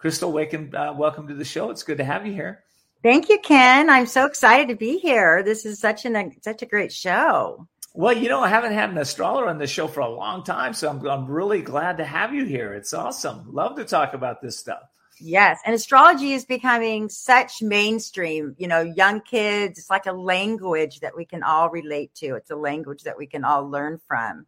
[0.00, 1.68] Chrystal, welcome, uh, welcome to the show.
[1.68, 2.62] It's good to have you here.
[3.02, 3.90] Thank you, Ken.
[3.90, 5.42] I'm so excited to be here.
[5.42, 7.66] This is such an such a great show.
[7.92, 10.74] Well, you know, I haven't had an astrologer on the show for a long time,
[10.74, 12.72] so I'm I'm really glad to have you here.
[12.72, 13.52] It's awesome.
[13.52, 14.82] Love to talk about this stuff.
[15.18, 18.54] Yes, and astrology is becoming such mainstream.
[18.58, 22.36] You know, young kids, it's like a language that we can all relate to.
[22.36, 24.46] It's a language that we can all learn from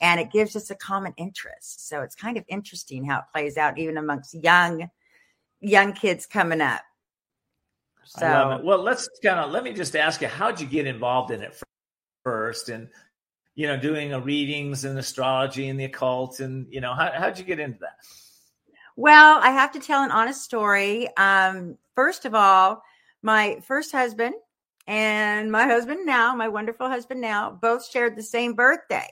[0.00, 1.88] and it gives us a common interest.
[1.88, 4.88] So it's kind of interesting how it plays out even amongst young
[5.60, 6.82] young kids coming up.
[8.04, 11.42] So well, let's kind of let me just ask you, how'd you get involved in
[11.42, 11.60] it
[12.22, 12.88] first, and
[13.56, 17.38] you know, doing a readings and astrology and the occult, and you know, how, how'd
[17.38, 17.96] you get into that?
[18.94, 21.08] Well, I have to tell an honest story.
[21.16, 22.82] Um, first of all,
[23.22, 24.34] my first husband
[24.86, 29.08] and my husband now, my wonderful husband now, both shared the same birthday.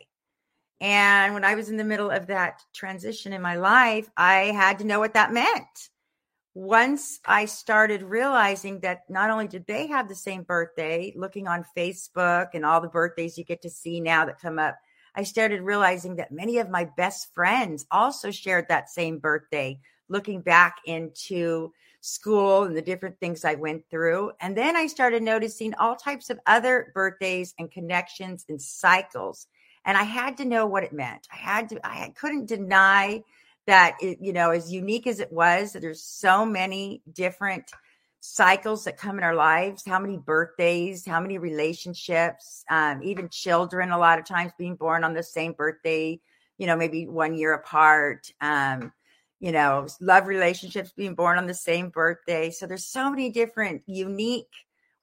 [0.85, 4.81] And when I was in the middle of that transition in my life, I had
[4.81, 5.89] to know what that meant.
[6.53, 11.65] Once I started realizing that not only did they have the same birthday, looking on
[11.75, 14.77] Facebook and all the birthdays you get to see now that come up,
[15.15, 19.81] I started realizing that many of my best friends also shared that same birthday,
[20.11, 21.73] looking back into
[22.03, 24.33] school and the different things I went through.
[24.39, 29.47] And then I started noticing all types of other birthdays and connections and cycles
[29.85, 31.27] and I had to know what it meant.
[31.33, 33.23] I had to, I couldn't deny
[33.67, 37.71] that it, you know, as unique as it was, there's so many different
[38.21, 43.91] cycles that come in our lives, how many birthdays, how many relationships, um, even children,
[43.91, 46.19] a lot of times being born on the same birthday,
[46.59, 48.31] you know, maybe one year apart.
[48.41, 48.93] Um,
[49.41, 52.51] you know, love relationships being born on the same birthday.
[52.51, 54.47] So there's so many different unique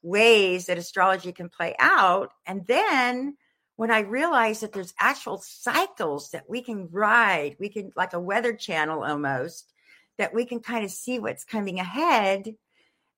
[0.01, 2.32] ways that astrology can play out.
[2.47, 3.38] And then
[3.82, 8.19] when I realized that there's actual cycles that we can ride, we can like a
[8.19, 9.73] weather channel almost,
[10.19, 12.53] that we can kind of see what's coming ahead.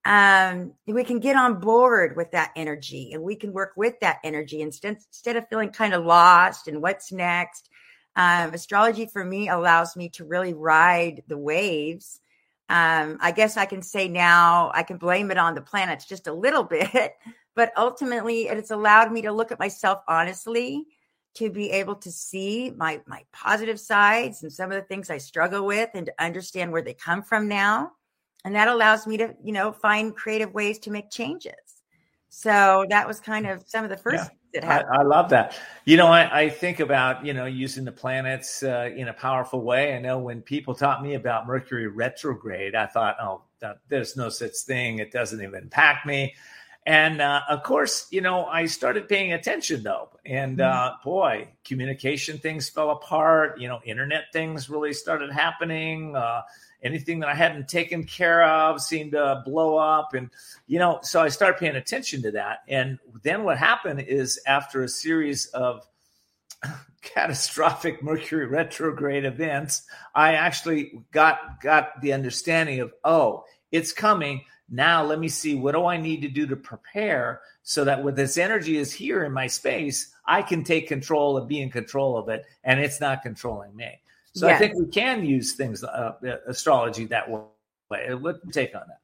[0.06, 4.20] Um, we can get on board with that energy and we can work with that
[4.24, 7.68] energy instead, instead of feeling kind of lost and what's next.
[8.16, 12.22] Um, astrology for me allows me to really ride the waves.
[12.70, 16.28] Um, I guess I can say now I can blame it on the planets just
[16.28, 17.16] a little bit,
[17.56, 20.86] but ultimately it's allowed me to look at myself honestly
[21.36, 25.18] to be able to see my my positive sides and some of the things I
[25.18, 27.92] struggle with and to understand where they come from now.
[28.46, 31.54] And that allows me to you know find creative ways to make changes.
[32.30, 34.90] So that was kind of some of the first yeah, that happened.
[34.92, 35.56] I, I, love that.
[35.86, 39.62] You know I, I, think about you know using the planets uh, in a powerful
[39.62, 39.96] way.
[39.96, 43.44] I know when people taught me about mercury retrograde i thought oh
[43.88, 45.00] there's no such thing.
[45.00, 46.36] It doesn't even impact me
[46.86, 50.10] and uh, of course, you know, I started paying attention though.
[50.26, 50.96] And mm-hmm.
[50.96, 53.60] uh, boy, communication things fell apart.
[53.60, 56.16] You know, internet things really started happening.
[56.16, 56.42] Uh,
[56.84, 60.14] anything that I hadn't taken care of seemed to blow up.
[60.14, 60.30] And,
[60.68, 62.60] you know, so I started paying attention to that.
[62.68, 65.88] And then what happened is after a series of
[67.02, 74.44] catastrophic Mercury retrograde events, I actually got got the understanding of, oh, it's coming
[74.74, 78.16] now let me see what do I need to do to prepare so that when
[78.16, 82.18] this energy is here in my space, I can take control and be in control
[82.18, 84.00] of it, and it's not controlling me.
[84.34, 84.56] So yes.
[84.56, 86.14] I think we can use things uh,
[86.48, 87.44] astrology that way.
[88.16, 89.00] What take on that?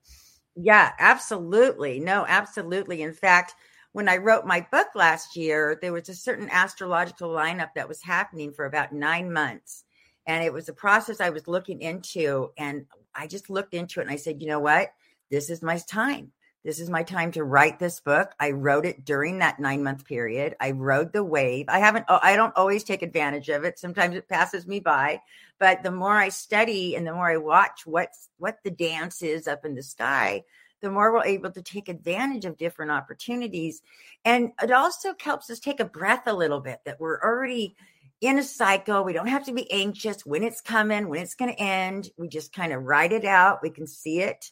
[0.55, 1.99] Yeah, absolutely.
[1.99, 3.03] No, absolutely.
[3.03, 3.53] In fact,
[3.91, 8.01] when I wrote my book last year, there was a certain astrological lineup that was
[8.01, 9.83] happening for about nine months.
[10.25, 12.49] And it was a process I was looking into.
[12.57, 14.89] And I just looked into it and I said, you know what?
[15.29, 16.31] This is my time.
[16.65, 18.33] This is my time to write this book.
[18.37, 20.55] I wrote it during that nine month period.
[20.59, 21.67] I rode the wave.
[21.69, 23.79] I haven't, oh, I don't always take advantage of it.
[23.79, 25.21] Sometimes it passes me by.
[25.57, 29.47] But the more I study and the more I watch what's, what the dance is
[29.47, 30.43] up in the sky,
[30.81, 33.81] the more we're able to take advantage of different opportunities.
[34.25, 37.77] And it also helps us take a breath a little bit that we're already
[38.19, 39.05] in a cycle.
[39.05, 42.09] We don't have to be anxious when it's coming, when it's going to end.
[42.17, 43.63] We just kind of ride it out.
[43.63, 44.51] We can see it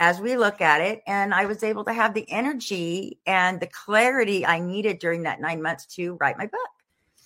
[0.00, 1.02] as we look at it.
[1.06, 5.40] And I was able to have the energy and the clarity I needed during that
[5.40, 6.60] nine months to write my book.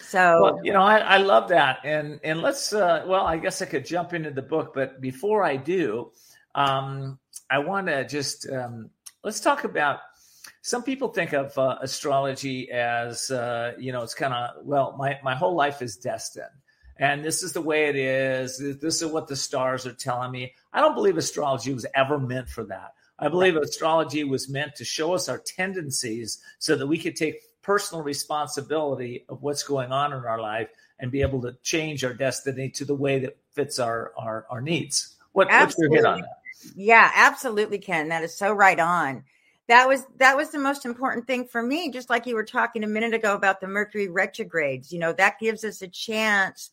[0.00, 1.78] So, well, you know, I, I, love that.
[1.84, 5.44] And, and let's, uh, well, I guess I could jump into the book, but before
[5.44, 6.10] I do,
[6.56, 8.90] um, I want to just, um,
[9.22, 10.00] let's talk about
[10.62, 15.20] some people think of uh, astrology as, uh, you know, it's kind of, well, my,
[15.22, 16.46] my whole life is destined
[16.98, 18.58] and this is the way it is.
[18.80, 20.54] This is what the stars are telling me.
[20.72, 22.94] I don't believe astrology was ever meant for that.
[23.18, 27.40] I believe astrology was meant to show us our tendencies so that we could take
[27.62, 30.68] personal responsibility of what's going on in our life
[30.98, 34.60] and be able to change our destiny to the way that fits our our, our
[34.60, 35.16] needs.
[35.32, 36.38] What, what's your hit on that?
[36.76, 38.08] Yeah, absolutely, Ken.
[38.08, 39.24] That is so right on.
[39.68, 41.90] That was that was the most important thing for me.
[41.90, 45.38] Just like you were talking a minute ago about the Mercury retrogrades, you know, that
[45.40, 46.70] gives us a chance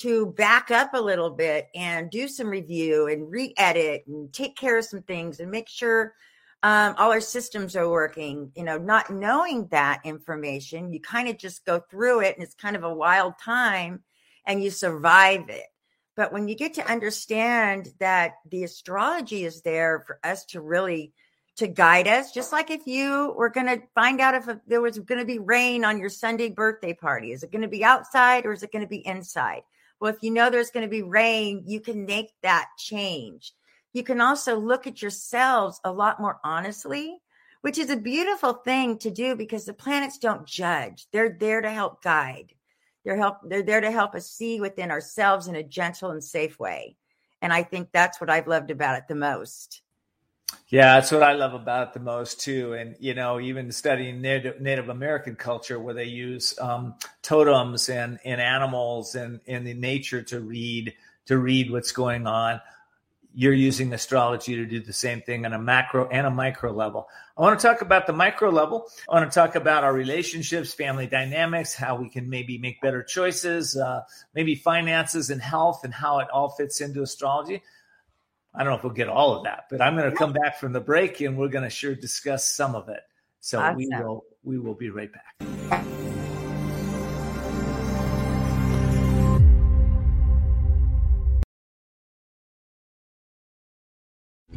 [0.00, 4.78] to back up a little bit and do some review and re-edit and take care
[4.78, 6.14] of some things and make sure
[6.62, 8.50] um, all our systems are working.
[8.54, 12.54] You know not knowing that information you kind of just go through it and it's
[12.54, 14.02] kind of a wild time
[14.46, 15.66] and you survive it.
[16.16, 21.12] But when you get to understand that the astrology is there for us to really
[21.56, 24.98] to guide us just like if you were going to find out if there was
[24.98, 28.46] going to be rain on your sunday birthday party is it going to be outside
[28.46, 29.60] or is it going to be inside
[30.00, 33.52] well, if you know there's going to be rain, you can make that change.
[33.92, 37.18] You can also look at yourselves a lot more honestly,
[37.60, 41.06] which is a beautiful thing to do because the planets don't judge.
[41.12, 42.54] They're there to help guide.
[43.04, 46.58] They're help they're there to help us see within ourselves in a gentle and safe
[46.58, 46.96] way.
[47.42, 49.82] And I think that's what I've loved about it the most.
[50.68, 52.74] Yeah, that's what I love about it the most too.
[52.74, 58.20] And you know, even studying Native, Native American culture, where they use um, totems and,
[58.24, 60.94] and animals and in the nature to read
[61.26, 62.60] to read what's going on.
[63.32, 67.08] You're using astrology to do the same thing on a macro and a micro level.
[67.38, 68.88] I want to talk about the micro level.
[69.08, 73.04] I want to talk about our relationships, family dynamics, how we can maybe make better
[73.04, 74.02] choices, uh,
[74.34, 77.62] maybe finances and health, and how it all fits into astrology.
[78.52, 80.58] I don't know if we'll get all of that, but I'm going to come back
[80.58, 82.98] from the break and we're going to sure discuss some of it.
[83.38, 83.76] So awesome.
[83.76, 85.36] we will we will be right back.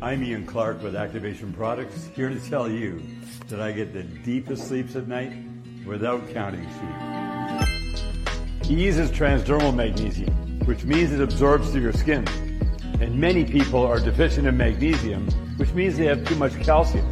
[0.02, 3.00] I'm Ian Clark with Activation Products, here to tell you
[3.48, 5.34] that I get the deepest sleeps at night
[5.86, 7.70] without counting sheep.
[8.70, 12.26] Ease is transdermal magnesium, which means it absorbs through your skin.
[13.00, 15.28] And many people are deficient in magnesium,
[15.58, 17.06] which means they have too much calcium.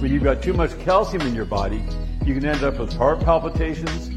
[0.00, 1.84] When you've got too much calcium in your body,
[2.24, 4.10] you can end up with heart palpitations,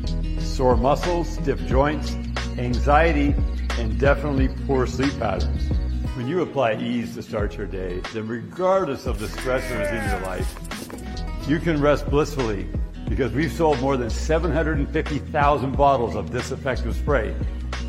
[0.44, 2.16] sore muscles, stiff joints,
[2.58, 3.36] anxiety,
[3.80, 5.70] and definitely poor sleep patterns.
[6.16, 10.20] When you apply ease to start your day, then regardless of the stressors in your
[10.22, 12.68] life, you can rest blissfully
[13.10, 17.36] because we've sold more than 750,000 bottles of this effective spray,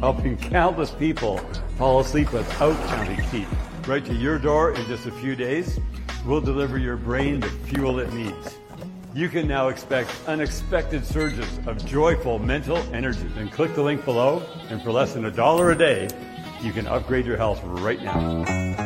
[0.01, 1.41] helping countless people
[1.77, 3.49] fall asleep without counting teeth.
[3.87, 5.79] Right to your door in just a few days,
[6.25, 8.57] we'll deliver your brain the fuel it needs.
[9.15, 13.29] You can now expect unexpected surges of joyful mental energy.
[13.35, 16.09] Then click the link below, and for less than a dollar a day,
[16.63, 18.84] you can upgrade your health right now.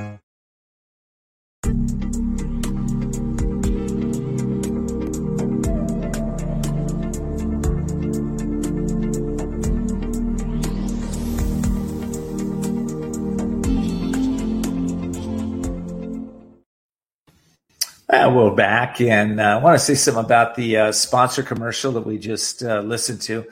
[18.10, 21.92] Uh, we're back, and uh, I want to say something about the uh, sponsor commercial
[21.92, 23.44] that we just uh, listened to.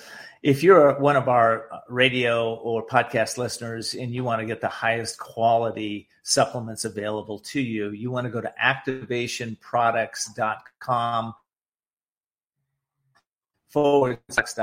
[0.43, 4.69] If you're one of our radio or podcast listeners and you want to get the
[4.69, 11.35] highest quality supplements available to you, you want to go to activationproducts.com
[13.69, 14.55] forward slash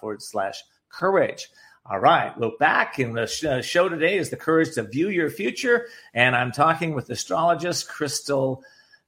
[0.00, 1.50] forward slash courage.
[1.84, 5.88] All right, we're back, and the show today is the courage to view your future,
[6.14, 8.62] and I'm talking with astrologist Chrystal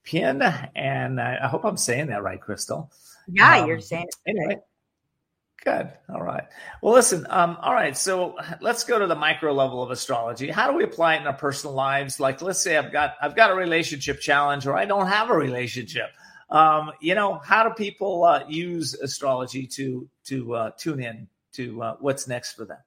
[0.05, 0.43] Pynn,
[0.75, 2.91] and I, I hope I'm saying that right, Chrystal.
[3.27, 4.31] Yeah, um, you're saying it.
[4.31, 4.61] Anyway,
[5.65, 5.91] good.
[6.09, 6.45] All right.
[6.83, 7.27] Well, listen.
[7.31, 7.97] Um, all right.
[7.97, 10.51] So let's go to the micro level of astrology.
[10.51, 12.21] How do we apply it in our personal lives?
[12.21, 15.37] Like, let's say I've got I've got a relationship challenge, or I don't have a
[15.37, 16.11] relationship.
[16.51, 21.83] Um, you know, how do people uh, use astrology to to uh, tune in to
[21.83, 22.79] uh, what's next for them?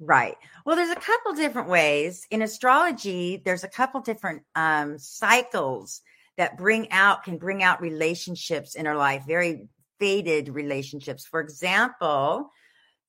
[0.00, 0.36] Right.
[0.64, 3.42] Well, there's a couple different ways in astrology.
[3.44, 6.02] There's a couple different um, cycles
[6.38, 9.68] that bring out can bring out relationships in our life, very
[9.98, 11.26] fated relationships.
[11.26, 12.50] For example,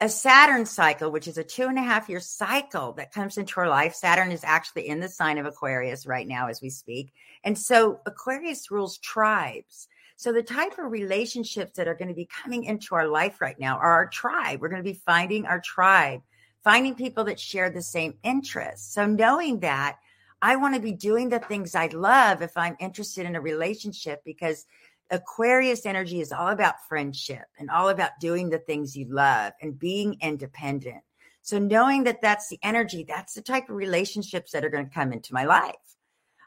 [0.02, 3.60] a Saturn cycle, which is a two and a half year cycle that comes into
[3.60, 3.94] our life.
[3.94, 7.14] Saturn is actually in the sign of Aquarius right now as we speak.
[7.44, 9.88] And so Aquarius rules tribes.
[10.16, 13.60] So the type of relationships that are going to be coming into our life right
[13.60, 14.60] now are our tribe.
[14.60, 16.22] We're going to be finding our tribe,
[16.64, 18.94] finding people that share the same interests.
[18.94, 19.98] So knowing that
[20.42, 24.22] I want to be doing the things I love if I'm interested in a relationship
[24.24, 24.66] because
[25.12, 29.78] Aquarius energy is all about friendship and all about doing the things you love and
[29.78, 31.02] being independent.
[31.42, 34.94] So knowing that that's the energy, that's the type of relationships that are going to
[34.94, 35.76] come into my life.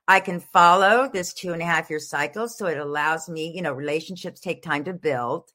[0.07, 2.49] I can follow this two and a half year cycle.
[2.49, 5.51] So it allows me, you know, relationships take time to build.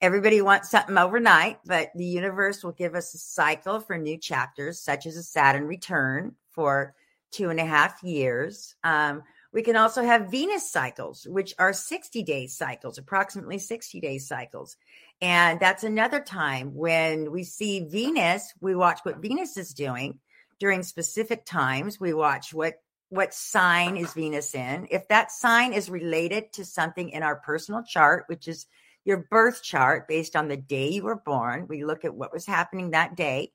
[0.00, 4.80] Everybody wants something overnight, but the universe will give us a cycle for new chapters,
[4.80, 6.94] such as a Saturn return for
[7.30, 8.74] two and a half years.
[8.84, 9.22] Um,
[9.52, 14.76] we can also have Venus cycles, which are 60 day cycles, approximately 60 day cycles.
[15.20, 20.20] And that's another time when we see Venus, we watch what Venus is doing
[20.60, 21.98] during specific times.
[21.98, 22.74] We watch what
[23.10, 24.88] what sign is Venus in.
[24.90, 28.66] If that sign is related to something in our personal chart, which is
[29.04, 32.44] your birth chart based on the day you were born, we look at what was
[32.44, 33.52] happening that day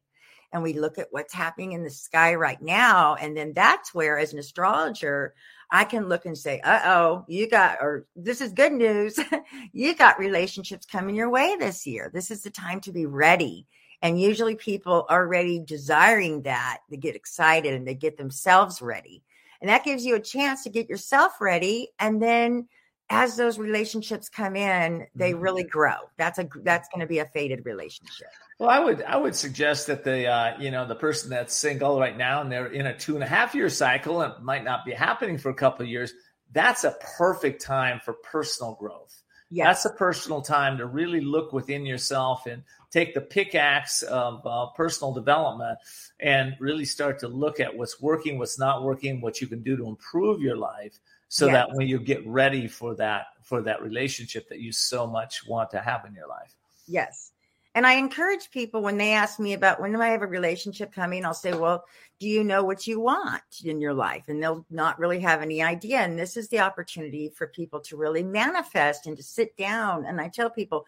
[0.53, 3.15] and we look at what's happening in the sky right now.
[3.15, 5.33] And then that's where, as an astrologer,
[5.71, 9.19] I can look and say, uh oh, you got, or this is good news.
[9.73, 12.11] you got relationships coming your way this year.
[12.13, 13.65] This is the time to be ready.
[14.03, 16.79] And usually people are already desiring that.
[16.89, 19.23] They get excited and they get themselves ready.
[19.59, 21.89] And that gives you a chance to get yourself ready.
[21.97, 22.67] And then
[23.09, 25.41] as those relationships come in, they mm-hmm.
[25.41, 25.95] really grow.
[26.17, 28.27] That's a that's going to be a fated relationship.
[28.59, 31.99] Well, I would I would suggest that the uh, you know the person that's single
[31.99, 34.63] right now and they're in a two and a half year cycle and it might
[34.63, 36.13] not be happening for a couple of years.
[36.51, 39.23] That's a perfect time for personal growth.
[39.49, 39.83] Yes.
[39.83, 44.67] That's a personal time to really look within yourself and take the pickaxe of uh,
[44.75, 45.77] personal development
[46.19, 49.77] and really start to look at what's working, what's not working, what you can do
[49.77, 50.97] to improve your life
[51.33, 51.53] so yes.
[51.53, 55.71] that when you get ready for that for that relationship that you so much want
[55.71, 56.53] to have in your life.
[56.87, 57.31] Yes.
[57.73, 60.93] And I encourage people when they ask me about when do I have a relationship
[60.93, 61.85] coming, I'll say, Well,
[62.19, 64.25] do you know what you want in your life?
[64.27, 66.01] And they'll not really have any idea.
[66.01, 70.05] And this is the opportunity for people to really manifest and to sit down.
[70.05, 70.85] And I tell people,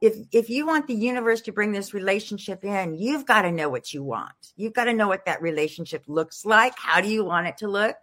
[0.00, 3.68] if if you want the universe to bring this relationship in, you've got to know
[3.68, 4.52] what you want.
[4.54, 6.78] You've got to know what that relationship looks like.
[6.78, 7.96] How do you want it to look?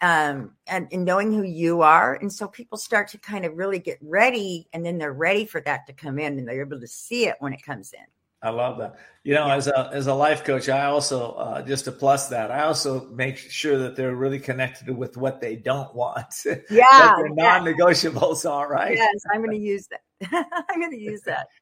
[0.00, 2.14] Um, and, and, knowing who you are.
[2.14, 5.60] And so people start to kind of really get ready, and then they're ready for
[5.62, 8.04] that to come in, and they're able to see it when it comes in.
[8.42, 8.96] I love that.
[9.24, 9.56] You know, yeah.
[9.56, 13.06] as a as a life coach, I also uh, just to plus that, I also
[13.06, 16.44] make sure that they're really connected with what they don't want.
[16.70, 18.96] Yeah, their non-negotiables are right.
[18.96, 20.46] Yes, I'm going to use that.
[20.70, 21.48] I'm going to use that.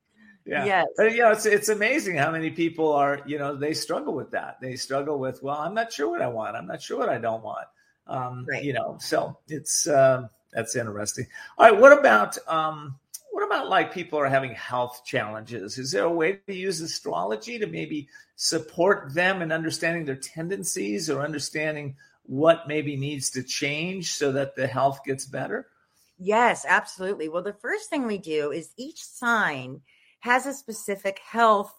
[0.47, 0.67] Yeah.
[0.67, 0.87] Yes.
[0.99, 4.33] But you know, it's it's amazing how many people are, you know, they struggle with
[4.33, 4.61] that.
[4.61, 6.55] They struggle with, well, I'm not sure what I want.
[6.55, 7.67] I'm not sure what I don't want.
[8.07, 8.63] Um, right.
[8.63, 11.27] you know, so it's uh, that's interesting.
[11.59, 12.99] All right, what about um
[13.33, 15.77] what about like people are having health challenges?
[15.79, 21.11] Is there a way to use astrology to maybe support them in understanding their tendencies
[21.11, 21.97] or understanding
[22.27, 25.67] what maybe needs to change so that the health gets better?
[26.19, 27.29] Yes, absolutely.
[27.29, 29.81] Well, the first thing we do is each sign
[30.21, 31.75] has a specific health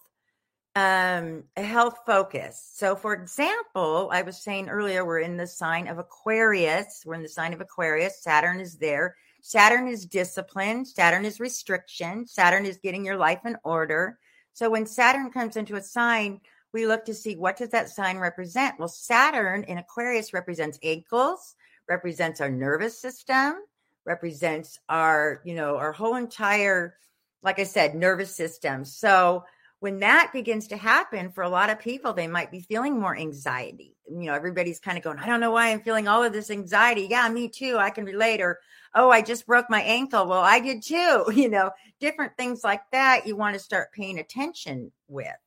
[0.75, 2.71] um a health focus.
[2.73, 7.03] So for example, I was saying earlier we're in the sign of Aquarius.
[7.05, 8.21] We're in the sign of Aquarius.
[8.21, 9.15] Saturn is there
[9.47, 14.17] Saturn is discipline, Saturn is restriction, Saturn is getting your life in order.
[14.53, 16.41] So when Saturn comes into a sign,
[16.73, 18.79] we look to see what does that sign represent?
[18.79, 21.53] Well, Saturn in Aquarius represents ankles,
[21.87, 23.57] represents our nervous system,
[24.03, 26.95] represents our, you know, our whole entire
[27.43, 28.83] like I said, nervous system.
[28.83, 29.45] So
[29.85, 33.15] when that begins to happen for a lot of people, they might be feeling more
[33.15, 33.95] anxiety.
[34.09, 36.49] You know, everybody's kind of going, I don't know why I'm feeling all of this
[36.49, 37.05] anxiety.
[37.07, 37.77] Yeah, me too.
[37.77, 38.41] I can relate.
[38.41, 38.57] Or,
[38.95, 40.25] oh, I just broke my ankle.
[40.25, 41.25] Well, I did too.
[41.35, 41.69] You know,
[41.99, 45.37] different things like that you want to start paying attention with.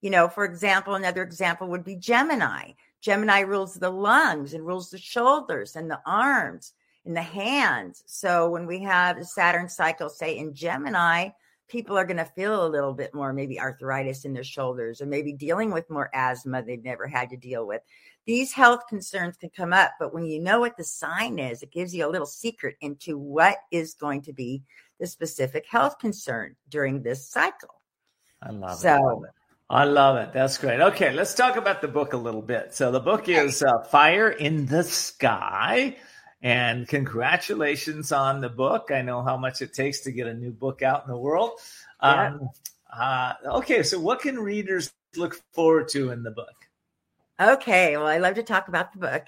[0.00, 2.70] You know, for example, another example would be Gemini.
[3.02, 6.72] Gemini rules the lungs and rules the shoulders and the arms
[7.04, 8.02] and the hands.
[8.06, 11.28] So when we have a Saturn cycle, say in Gemini,
[11.72, 15.06] people are going to feel a little bit more maybe arthritis in their shoulders or
[15.06, 17.80] maybe dealing with more asthma they've never had to deal with.
[18.26, 21.72] These health concerns can come up, but when you know what the sign is, it
[21.72, 24.62] gives you a little secret into what is going to be
[25.00, 27.80] the specific health concern during this cycle.
[28.42, 28.98] I love so, it.
[28.98, 29.30] I love it.
[29.70, 30.32] I love it.
[30.34, 30.80] That's great.
[30.80, 32.74] Okay, let's talk about the book a little bit.
[32.74, 35.96] So the book is uh, Fire in the Sky
[36.42, 38.90] and congratulations on the book.
[38.92, 41.52] I know how much it takes to get a new book out in the world.
[42.02, 42.26] Yeah.
[42.26, 42.50] Um,
[42.92, 46.54] uh, okay, so what can readers look forward to in the book?
[47.40, 49.24] Okay, well, I love to talk about the book.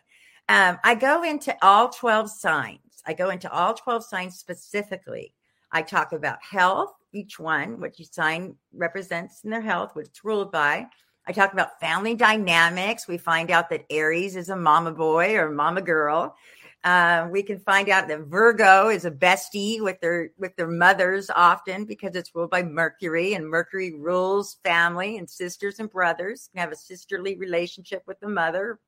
[0.48, 2.80] Um, I go into all 12 signs.
[3.06, 5.32] I go into all 12 signs specifically.
[5.72, 10.24] I talk about health, each one, what each sign represents in their health, what it's
[10.24, 10.86] ruled by.
[11.26, 13.08] I talk about family dynamics.
[13.08, 16.36] We find out that Aries is a mama boy or mama girl.
[16.84, 21.30] Uh, we can find out that Virgo is a bestie with their with their mothers
[21.34, 26.50] often because it's ruled by Mercury, and Mercury rules family and sisters and brothers.
[26.52, 28.80] Can have a sisterly relationship with the mother.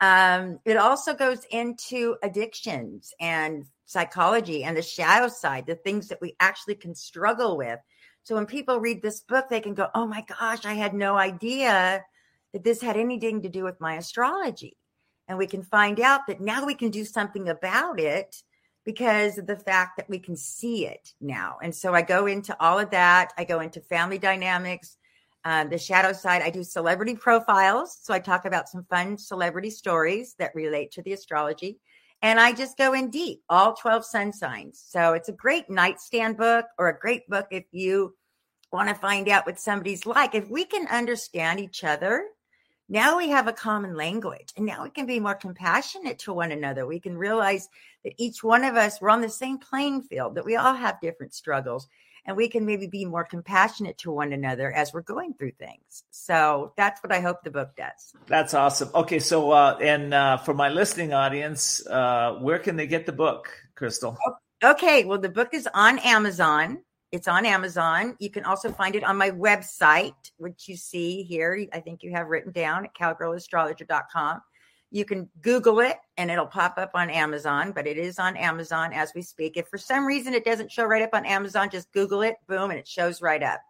[0.00, 6.20] Um, it also goes into addictions and psychology and the shadow side, the things that
[6.20, 7.80] we actually can struggle with.
[8.22, 11.16] So when people read this book, they can go, "Oh my gosh, I had no
[11.16, 12.04] idea
[12.52, 14.76] that this had anything to do with my astrology."
[15.28, 18.42] And we can find out that now we can do something about it
[18.84, 21.56] because of the fact that we can see it now.
[21.62, 23.32] And so I go into all of that.
[23.38, 24.96] I go into family dynamics,
[25.44, 26.42] um, the shadow side.
[26.42, 27.98] I do celebrity profiles.
[28.02, 31.78] So I talk about some fun celebrity stories that relate to the astrology.
[32.20, 34.82] And I just go in deep, all 12 sun signs.
[34.86, 38.14] So it's a great nightstand book or a great book if you
[38.72, 40.34] want to find out what somebody's like.
[40.34, 42.26] If we can understand each other
[42.88, 46.52] now we have a common language and now we can be more compassionate to one
[46.52, 46.86] another.
[46.86, 47.68] We can realize
[48.04, 51.00] that each one of us, we're on the same playing field, that we all have
[51.00, 51.88] different struggles
[52.26, 56.04] and we can maybe be more compassionate to one another as we're going through things.
[56.10, 58.14] So that's what I hope the book does.
[58.26, 58.90] That's awesome.
[58.94, 59.18] Okay.
[59.18, 63.50] So, uh, and uh, for my listening audience, uh, where can they get the book,
[63.76, 64.16] Chrystal?
[64.62, 65.04] Okay.
[65.04, 66.82] Well, the book is on Amazon.
[67.14, 68.16] It's on Amazon.
[68.18, 71.64] You can also find it on my website, which you see here.
[71.72, 74.40] I think you have written down at cowgirlastrologer.com.
[74.90, 78.92] You can Google it and it'll pop up on Amazon, but it is on Amazon
[78.92, 79.56] as we speak.
[79.56, 82.72] If for some reason it doesn't show right up on Amazon, just Google it, boom,
[82.72, 83.60] and it shows right up.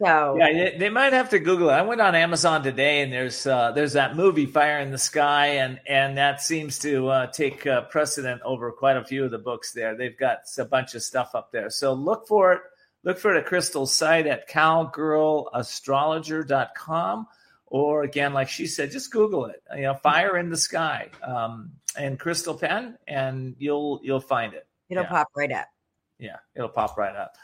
[0.00, 1.72] So yeah, they might have to Google it.
[1.72, 5.56] I went on Amazon today, and there's uh, there's that movie Fire in the Sky,
[5.56, 9.38] and and that seems to uh, take uh, precedent over quite a few of the
[9.38, 9.96] books there.
[9.96, 12.60] They've got a bunch of stuff up there, so look for it.
[13.02, 17.26] Look for the Chrystal's site at cowgirlastrologer.com,
[17.66, 19.60] or again, like she said, just Google it.
[19.74, 24.68] You know, Fire in the Sky um, and Chrystal Pynn, and you'll you'll find it.
[24.88, 25.08] It'll yeah.
[25.08, 25.66] pop right up.
[26.18, 27.34] Yeah, it'll pop right up.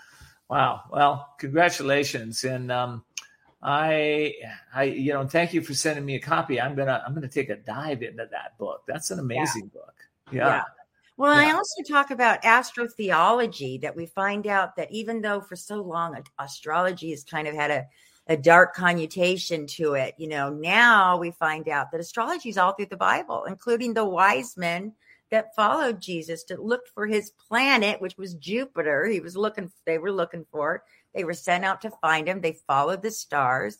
[0.54, 0.82] Wow.
[0.88, 2.44] Well, congratulations.
[2.44, 3.02] And um,
[3.60, 4.34] I,
[4.72, 6.60] I, you know, thank you for sending me a copy.
[6.60, 8.84] I'm gonna, I'm gonna take a dive into that book.
[8.86, 9.80] That's an amazing yeah.
[9.80, 9.94] book.
[10.30, 10.46] Yeah.
[10.46, 10.62] yeah.
[11.16, 11.48] Well, yeah.
[11.48, 16.22] I also talk about astrotheology that we find out that even though for so long
[16.38, 17.86] astrology has kind of had a
[18.26, 20.14] a dark connotation to it.
[20.16, 24.04] You know, now we find out that astrology is all through the Bible, including the
[24.04, 24.94] wise men
[25.34, 29.06] that followed Jesus to look for his planet, which was Jupiter.
[29.06, 30.82] He was looking, they were looking for it.
[31.12, 32.40] They were sent out to find him.
[32.40, 33.78] They followed the stars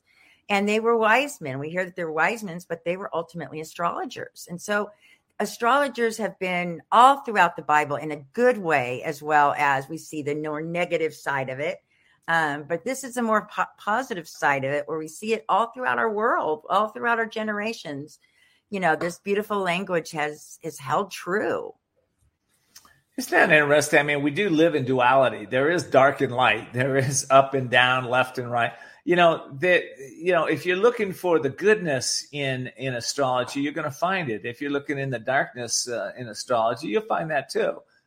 [0.48, 1.58] and they were wise men.
[1.58, 4.46] We hear that they're wise men, but they were ultimately astrologers.
[4.50, 4.90] And so
[5.40, 9.96] astrologers have been all throughout the Bible in a good way, as well as we
[9.96, 11.78] see the more negative side of it.
[12.26, 15.44] Um, but this is a more po- positive side of it where we see it
[15.48, 18.18] all throughout our world, all throughout our generations.
[18.74, 21.74] You know, this beautiful language has is held true.
[23.16, 24.00] Isn't that interesting?
[24.00, 25.46] I mean, we do live in duality.
[25.46, 26.72] There is dark and light.
[26.72, 28.72] There is up and down, left and right
[29.04, 29.82] you know that
[30.16, 34.30] you know if you're looking for the goodness in in astrology you're going to find
[34.30, 37.60] it if you're looking in the darkness uh, in astrology you'll find that too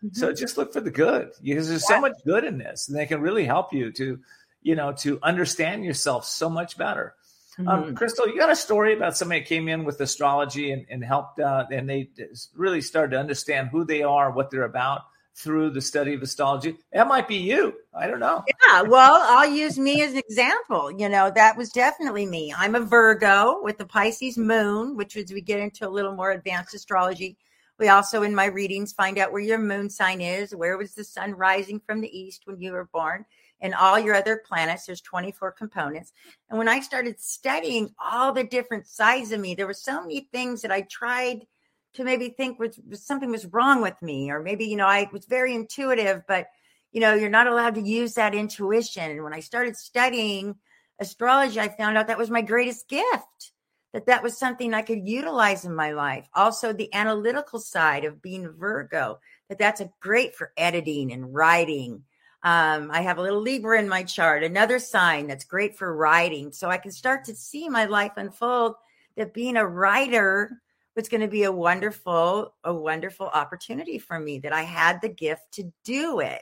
[0.03, 0.09] mm-hmm.
[0.11, 1.95] so just look for the good because there's yeah.
[1.95, 4.19] so much good in this and they can really help you to
[4.63, 7.13] you know to understand yourself so much better
[7.59, 7.67] mm-hmm.
[7.67, 11.39] um, crystal you got a story about somebody came in with astrology and, and helped
[11.39, 12.09] uh, and they
[12.55, 15.01] really started to understand who they are what they're about
[15.37, 16.75] through the study of astrology.
[16.91, 17.75] That might be you.
[17.93, 18.43] I don't know.
[18.47, 20.91] Yeah, well, I'll use me as an example.
[20.91, 22.53] You know, that was definitely me.
[22.57, 26.31] I'm a Virgo with the Pisces moon, which as we get into a little more
[26.31, 27.37] advanced astrology,
[27.77, 31.03] we also in my readings find out where your moon sign is, where was the
[31.03, 33.23] sun rising from the east when you were born,
[33.61, 34.85] and all your other planets.
[34.85, 36.13] There's 24 components.
[36.49, 40.27] And when I started studying all the different sides of me, there were so many
[40.31, 41.45] things that I tried–
[41.97, 45.09] to maybe think was, was something was wrong with me, or maybe, you know, I
[45.11, 46.47] was very intuitive, but,
[46.91, 49.09] you know, you're not allowed to use that intuition.
[49.09, 50.55] And when I started studying
[50.99, 53.51] astrology, I found out that was my greatest gift
[53.93, 56.27] that that was something I could utilize in my life.
[56.35, 62.03] Also, the analytical side of being Virgo, that that's a great for editing and writing.
[62.43, 66.51] Um, I have a little Libra in my chart, another sign that's great for writing.
[66.51, 68.75] So I can start to see my life unfold
[69.15, 70.61] that being a writer
[70.95, 75.09] was going to be a wonderful, a wonderful opportunity for me that I had the
[75.09, 76.41] gift to do it.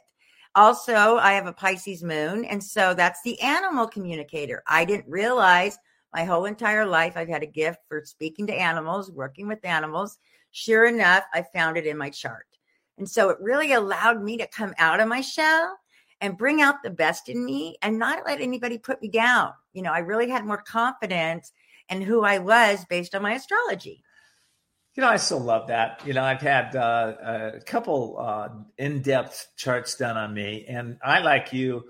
[0.55, 2.45] Also, I have a Pisces moon.
[2.45, 4.63] And so that's the animal communicator.
[4.67, 5.77] I didn't realize
[6.13, 10.17] my whole entire life I've had a gift for speaking to animals, working with animals.
[10.51, 12.47] Sure enough, I found it in my chart.
[12.97, 15.77] And so it really allowed me to come out of my shell
[16.25, 19.53] and bring out the best in me and not let anybody put me down.
[19.73, 21.51] You know, I really had more confidence
[21.89, 24.03] in who I was based on my astrology.
[24.95, 26.01] You know, I still love that.
[26.05, 31.19] You know, I've had uh, a couple uh, in-depth charts done on me, and I,
[31.19, 31.83] like you,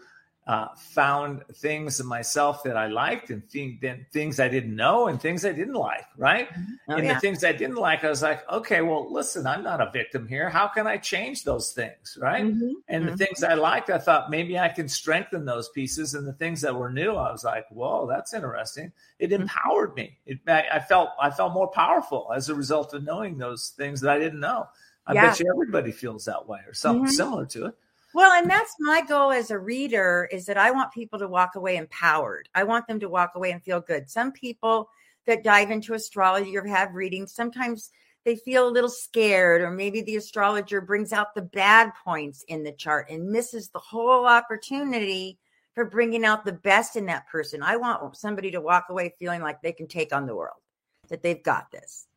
[0.47, 5.07] uh, found things in myself that I liked and th- then things I didn't know
[5.07, 6.47] and things I didn't like, right?
[6.49, 6.73] Mm-hmm.
[6.87, 7.13] Oh, and yeah.
[7.15, 10.27] the things I didn't like, I was like, okay, well, listen, I'm not a victim
[10.27, 10.47] here.
[10.49, 12.45] How can I change those things, right?
[12.45, 12.73] Mm-hmm.
[12.87, 13.15] And mm-hmm.
[13.15, 16.13] the things I liked, I thought maybe I can strengthen those pieces.
[16.13, 18.91] And the things that were new, I was like, whoa, that's interesting.
[19.17, 19.43] It mm-hmm.
[19.43, 20.19] empowered me.
[20.27, 24.01] It, I, I, felt I felt more powerful as a result of knowing those things
[24.01, 24.67] that I didn't know.
[25.07, 25.27] I yeah.
[25.27, 27.13] bet you everybody feels that way or something mm-hmm.
[27.13, 27.75] similar to it.
[28.15, 31.55] Well, and that's my goal as a reader is that I want people to walk
[31.57, 32.47] away empowered.
[32.55, 34.09] I want them to walk away and feel good.
[34.09, 34.89] Some people
[35.27, 37.91] that dive into astrology or have readings, sometimes
[38.23, 42.63] they feel a little scared, or maybe the astrologer brings out the bad points in
[42.63, 45.37] the chart and misses the whole opportunity
[45.73, 47.61] for bringing out the best in that person.
[47.61, 50.61] I want somebody to walk away feeling like they can take on the world,
[51.09, 52.07] that they've got this.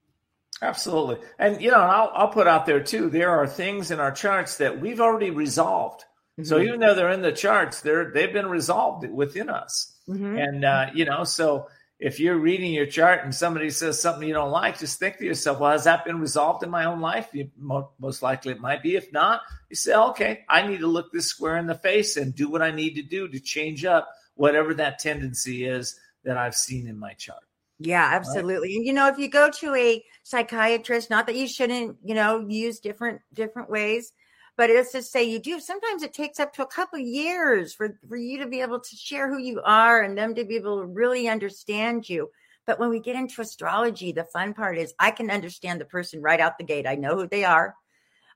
[0.61, 1.19] Absolutely.
[1.39, 4.59] And, you know, I'll, I'll put out there too, there are things in our charts
[4.59, 6.03] that we've already resolved.
[6.39, 6.45] Mm-hmm.
[6.45, 9.95] So even though they're in the charts, they're, they've been resolved within us.
[10.09, 10.39] Mm-hmm.
[10.39, 11.69] And, uh, you know, so
[12.01, 15.25] if you're reading your chart and somebody says something you don't like, just think to
[15.25, 17.29] yourself, well, has that been resolved in my own life?
[17.33, 17.51] You,
[17.99, 18.95] most likely it might be.
[18.97, 22.35] If not, you say, okay, I need to look this square in the face and
[22.35, 26.55] do what I need to do to change up whatever that tendency is that I've
[26.55, 27.43] seen in my chart.
[27.79, 28.69] Yeah, absolutely.
[28.69, 28.77] Right.
[28.77, 32.45] And you know, if you go to a psychiatrist, not that you shouldn't, you know,
[32.49, 34.13] use different different ways,
[34.57, 35.61] but it's to say you do.
[35.61, 38.97] Sometimes it takes up to a couple years for for you to be able to
[38.97, 42.31] share who you are and them to be able to really understand you.
[42.67, 46.21] But when we get into astrology, the fun part is I can understand the person
[46.21, 46.87] right out the gate.
[46.87, 47.75] I know who they are.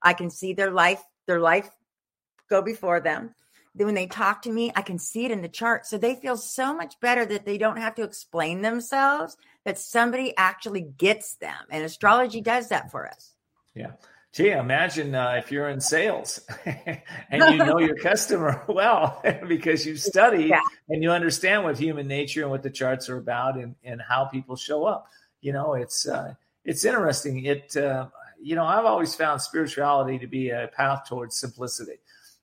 [0.01, 1.69] I can see their life, their life
[2.49, 3.35] go before them
[3.75, 5.87] when they talk to me, I can see it in the chart.
[5.87, 10.35] So they feel so much better that they don't have to explain themselves, that somebody
[10.37, 11.57] actually gets them.
[11.71, 13.35] And astrology does that for us.
[13.75, 13.93] Yeah.
[14.33, 19.97] Gee, imagine uh, if you're in sales and you know your customer well because you
[19.97, 20.61] study yeah.
[20.89, 24.25] and you understand what human nature and what the charts are about and, and how
[24.25, 25.07] people show up.
[25.43, 27.45] You know, it's uh, it's interesting.
[27.45, 28.07] It uh,
[28.41, 31.99] you know, I've always found spirituality to be a path towards simplicity.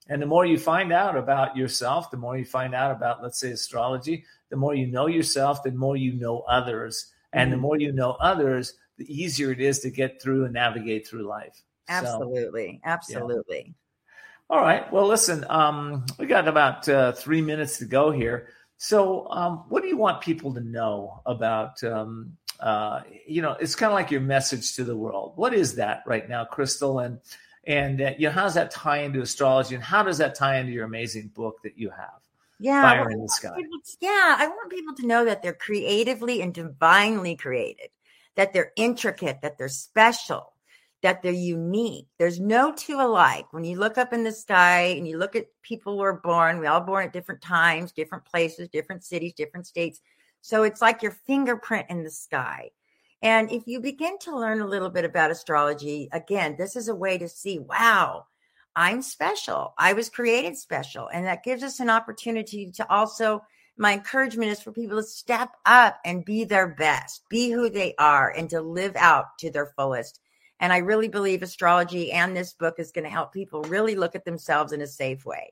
[0.10, 3.40] And the more you find out about yourself, the more you find out about, let's
[3.40, 7.14] say, astrology, the more you know yourself, the more you know others.
[7.32, 7.52] And mm-hmm.
[7.52, 11.28] the more you know others, the easier it is to get through and navigate through
[11.28, 11.62] life.
[11.88, 12.82] Absolutely.
[12.84, 13.64] So, Absolutely.
[13.68, 13.74] Yeah.
[14.50, 14.92] All right.
[14.92, 18.48] Well, listen, um, we got about uh, three minutes to go here.
[18.78, 21.84] So, um, what do you want people to know about?
[21.84, 25.34] Um, uh, you know, it's kind of like your message to the world.
[25.36, 27.06] What is that right now, Chrystal?
[27.06, 27.20] And
[27.66, 29.76] and uh, you know, how does that tie into astrology?
[29.76, 32.20] And how does that tie into your amazing book that you have?
[32.60, 33.56] Yeah, Fire in the Sky.
[34.02, 37.90] Yeah, I want people to know that they're creatively and divinely created,
[38.36, 40.54] that they're intricate, that they're special,
[41.02, 42.08] that they're unique.
[42.18, 43.46] There's no two alike.
[43.52, 46.60] When you look up in the sky and you look at people who are born,
[46.60, 50.02] we all born at different times, different places, different cities, different states.
[50.42, 52.72] So it's like your fingerprint in the sky.
[53.22, 56.96] And if you begin to learn a little bit about astrology, again, this is a
[56.96, 58.26] way to see, wow,
[58.76, 59.74] I'm special.
[59.78, 61.10] I was created special.
[61.14, 63.44] And that gives us an opportunity to also,
[63.78, 67.94] my encouragement is for people to step up and be their best, be who they
[68.00, 70.20] are, and to live out to their fullest
[70.60, 74.16] and I really believe astrology and this book is going to help people really look
[74.16, 75.52] at themselves in a safe way.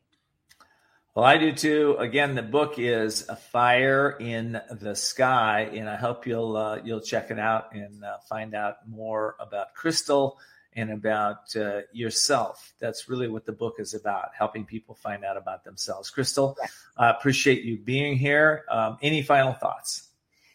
[1.18, 1.96] Well, I do too.
[1.98, 7.02] Again, the book is "A Fire in the Sky," and I hope you'll uh, you'll
[7.02, 10.34] check it out and uh, find out more about Chrystal
[10.74, 12.72] and about uh, yourself.
[12.80, 16.12] That's really what the book is about: helping people find out about themselves.
[16.12, 16.56] Chrystal,
[16.98, 18.66] I appreciate you being here.
[18.70, 20.10] Um, any final thoughts?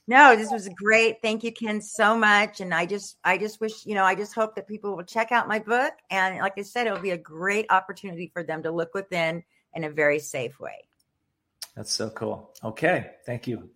[0.06, 1.16] No, this was great.
[1.22, 2.60] Thank you, Ken, so much.
[2.60, 5.32] And I just, I just wish, you know, I just hope that people will check
[5.32, 5.92] out my book.
[6.10, 9.42] And like I said, it'll be a great opportunity for them to look within
[9.74, 10.84] in a very safe way.
[11.76, 12.54] That's so cool.
[12.62, 13.12] Okay.
[13.24, 13.70] Thank you.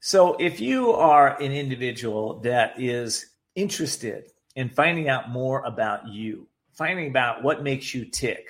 [0.00, 6.46] So if you are an individual that is interested in finding out more about you,
[6.72, 8.46] finding out what makes you tick,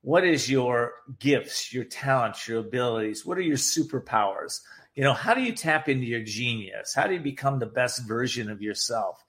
[0.00, 4.60] what is your gifts, your talents, your abilities, what are your superpowers?
[4.98, 8.06] you know how do you tap into your genius how do you become the best
[8.08, 9.24] version of yourself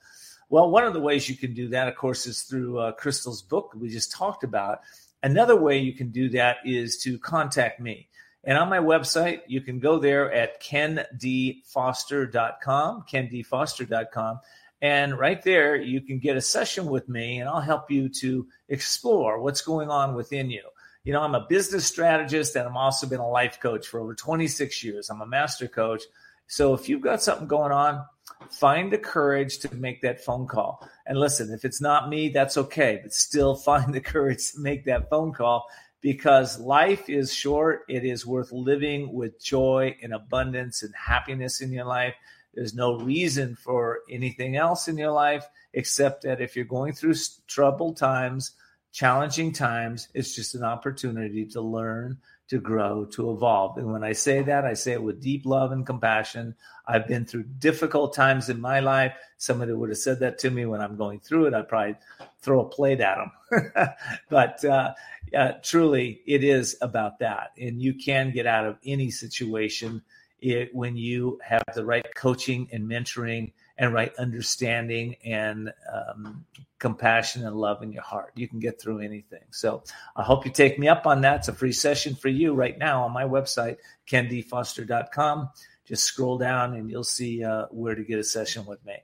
[0.50, 3.44] well one of the ways you can do that of course is through uh, crystal's
[3.44, 4.80] book we just talked about
[5.24, 8.10] another way you can do that is to contact me
[8.44, 14.40] and on my website you can go there at kendfoster.com kendfoster.com
[14.82, 18.48] and right there you can get a session with me and i'll help you to
[18.70, 20.64] explore what's going on within you
[21.04, 24.14] you know, I'm a business strategist and I'm also been a life coach for over
[24.14, 25.10] 26 years.
[25.10, 26.04] I'm a master coach.
[26.48, 28.04] So if you've got something going on,
[28.50, 30.88] find the courage to make that phone call.
[31.06, 34.86] And listen, if it's not me, that's okay, but still find the courage to make
[34.86, 35.68] that phone call
[36.02, 37.82] because life is short.
[37.90, 42.16] It is worth living with joy and abundance and happiness in your life.
[42.54, 47.14] There's no reason for anything else in your life except that if you're going through
[47.48, 48.54] troubled times,
[48.92, 50.08] challenging times.
[50.14, 52.18] It's just an opportunity to learn,
[52.50, 53.78] to grow, to evolve.
[53.78, 56.56] And when I say that, I say it with deep love and compassion.
[56.88, 59.14] I've been through difficult times in my life.
[59.38, 61.54] Somebody would have said that to me when I'm going through it.
[61.54, 61.96] I'd probably
[62.42, 63.72] throw a plate at them.
[64.30, 64.94] but uh,
[65.38, 67.52] uh, truly, it is about that.
[67.60, 70.02] And you can get out of any situation
[70.42, 76.46] it, when you have the right coaching and mentoring and right understanding and um,
[76.80, 78.34] compassion and love in your heart.
[78.36, 79.44] You can get through anything.
[79.52, 79.84] So
[80.16, 81.38] I hope you take me up on that.
[81.38, 83.78] It's a free session for you right now on my website,
[84.08, 85.50] kendfoster.com.
[85.86, 88.96] Just scroll down and you'll see uh, where to get a session with me.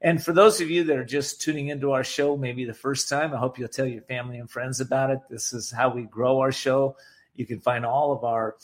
[0.00, 3.08] And for those of you that are just tuning into our show, maybe the first
[3.08, 5.20] time, I hope you'll tell your family and friends about it.
[5.30, 6.96] This is how we grow our show.
[7.34, 8.56] You can find all of our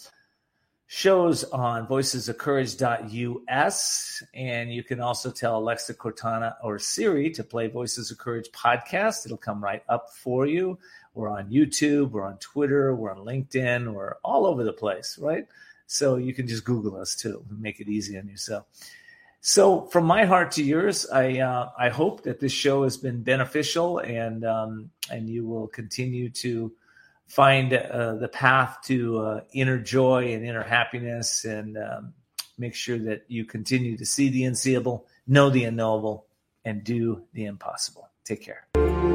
[0.95, 4.23] shows on voicesofcourage.us.
[4.33, 9.27] And you can also tell Alexa Cortana or Siri to play Voices of Courage podcast.
[9.27, 10.79] It'll come right up for you.
[11.13, 15.49] We're on YouTube, we're on Twitter, we're on LinkedIn, we're all over the place, right?
[15.89, 18.67] So you can just Google us too, make it easy on yourself.
[19.41, 23.23] So, from my heart to yours, I uh, I hope that this show has been
[23.23, 26.73] beneficial and um, and you will continue to
[27.27, 32.15] find uh, the path to uh, inner joy and inner happiness and um,
[32.59, 36.27] make sure that you continue to see the unseeable, know the unknowable,
[36.65, 38.09] and do the impossible.
[38.25, 39.14] Take care.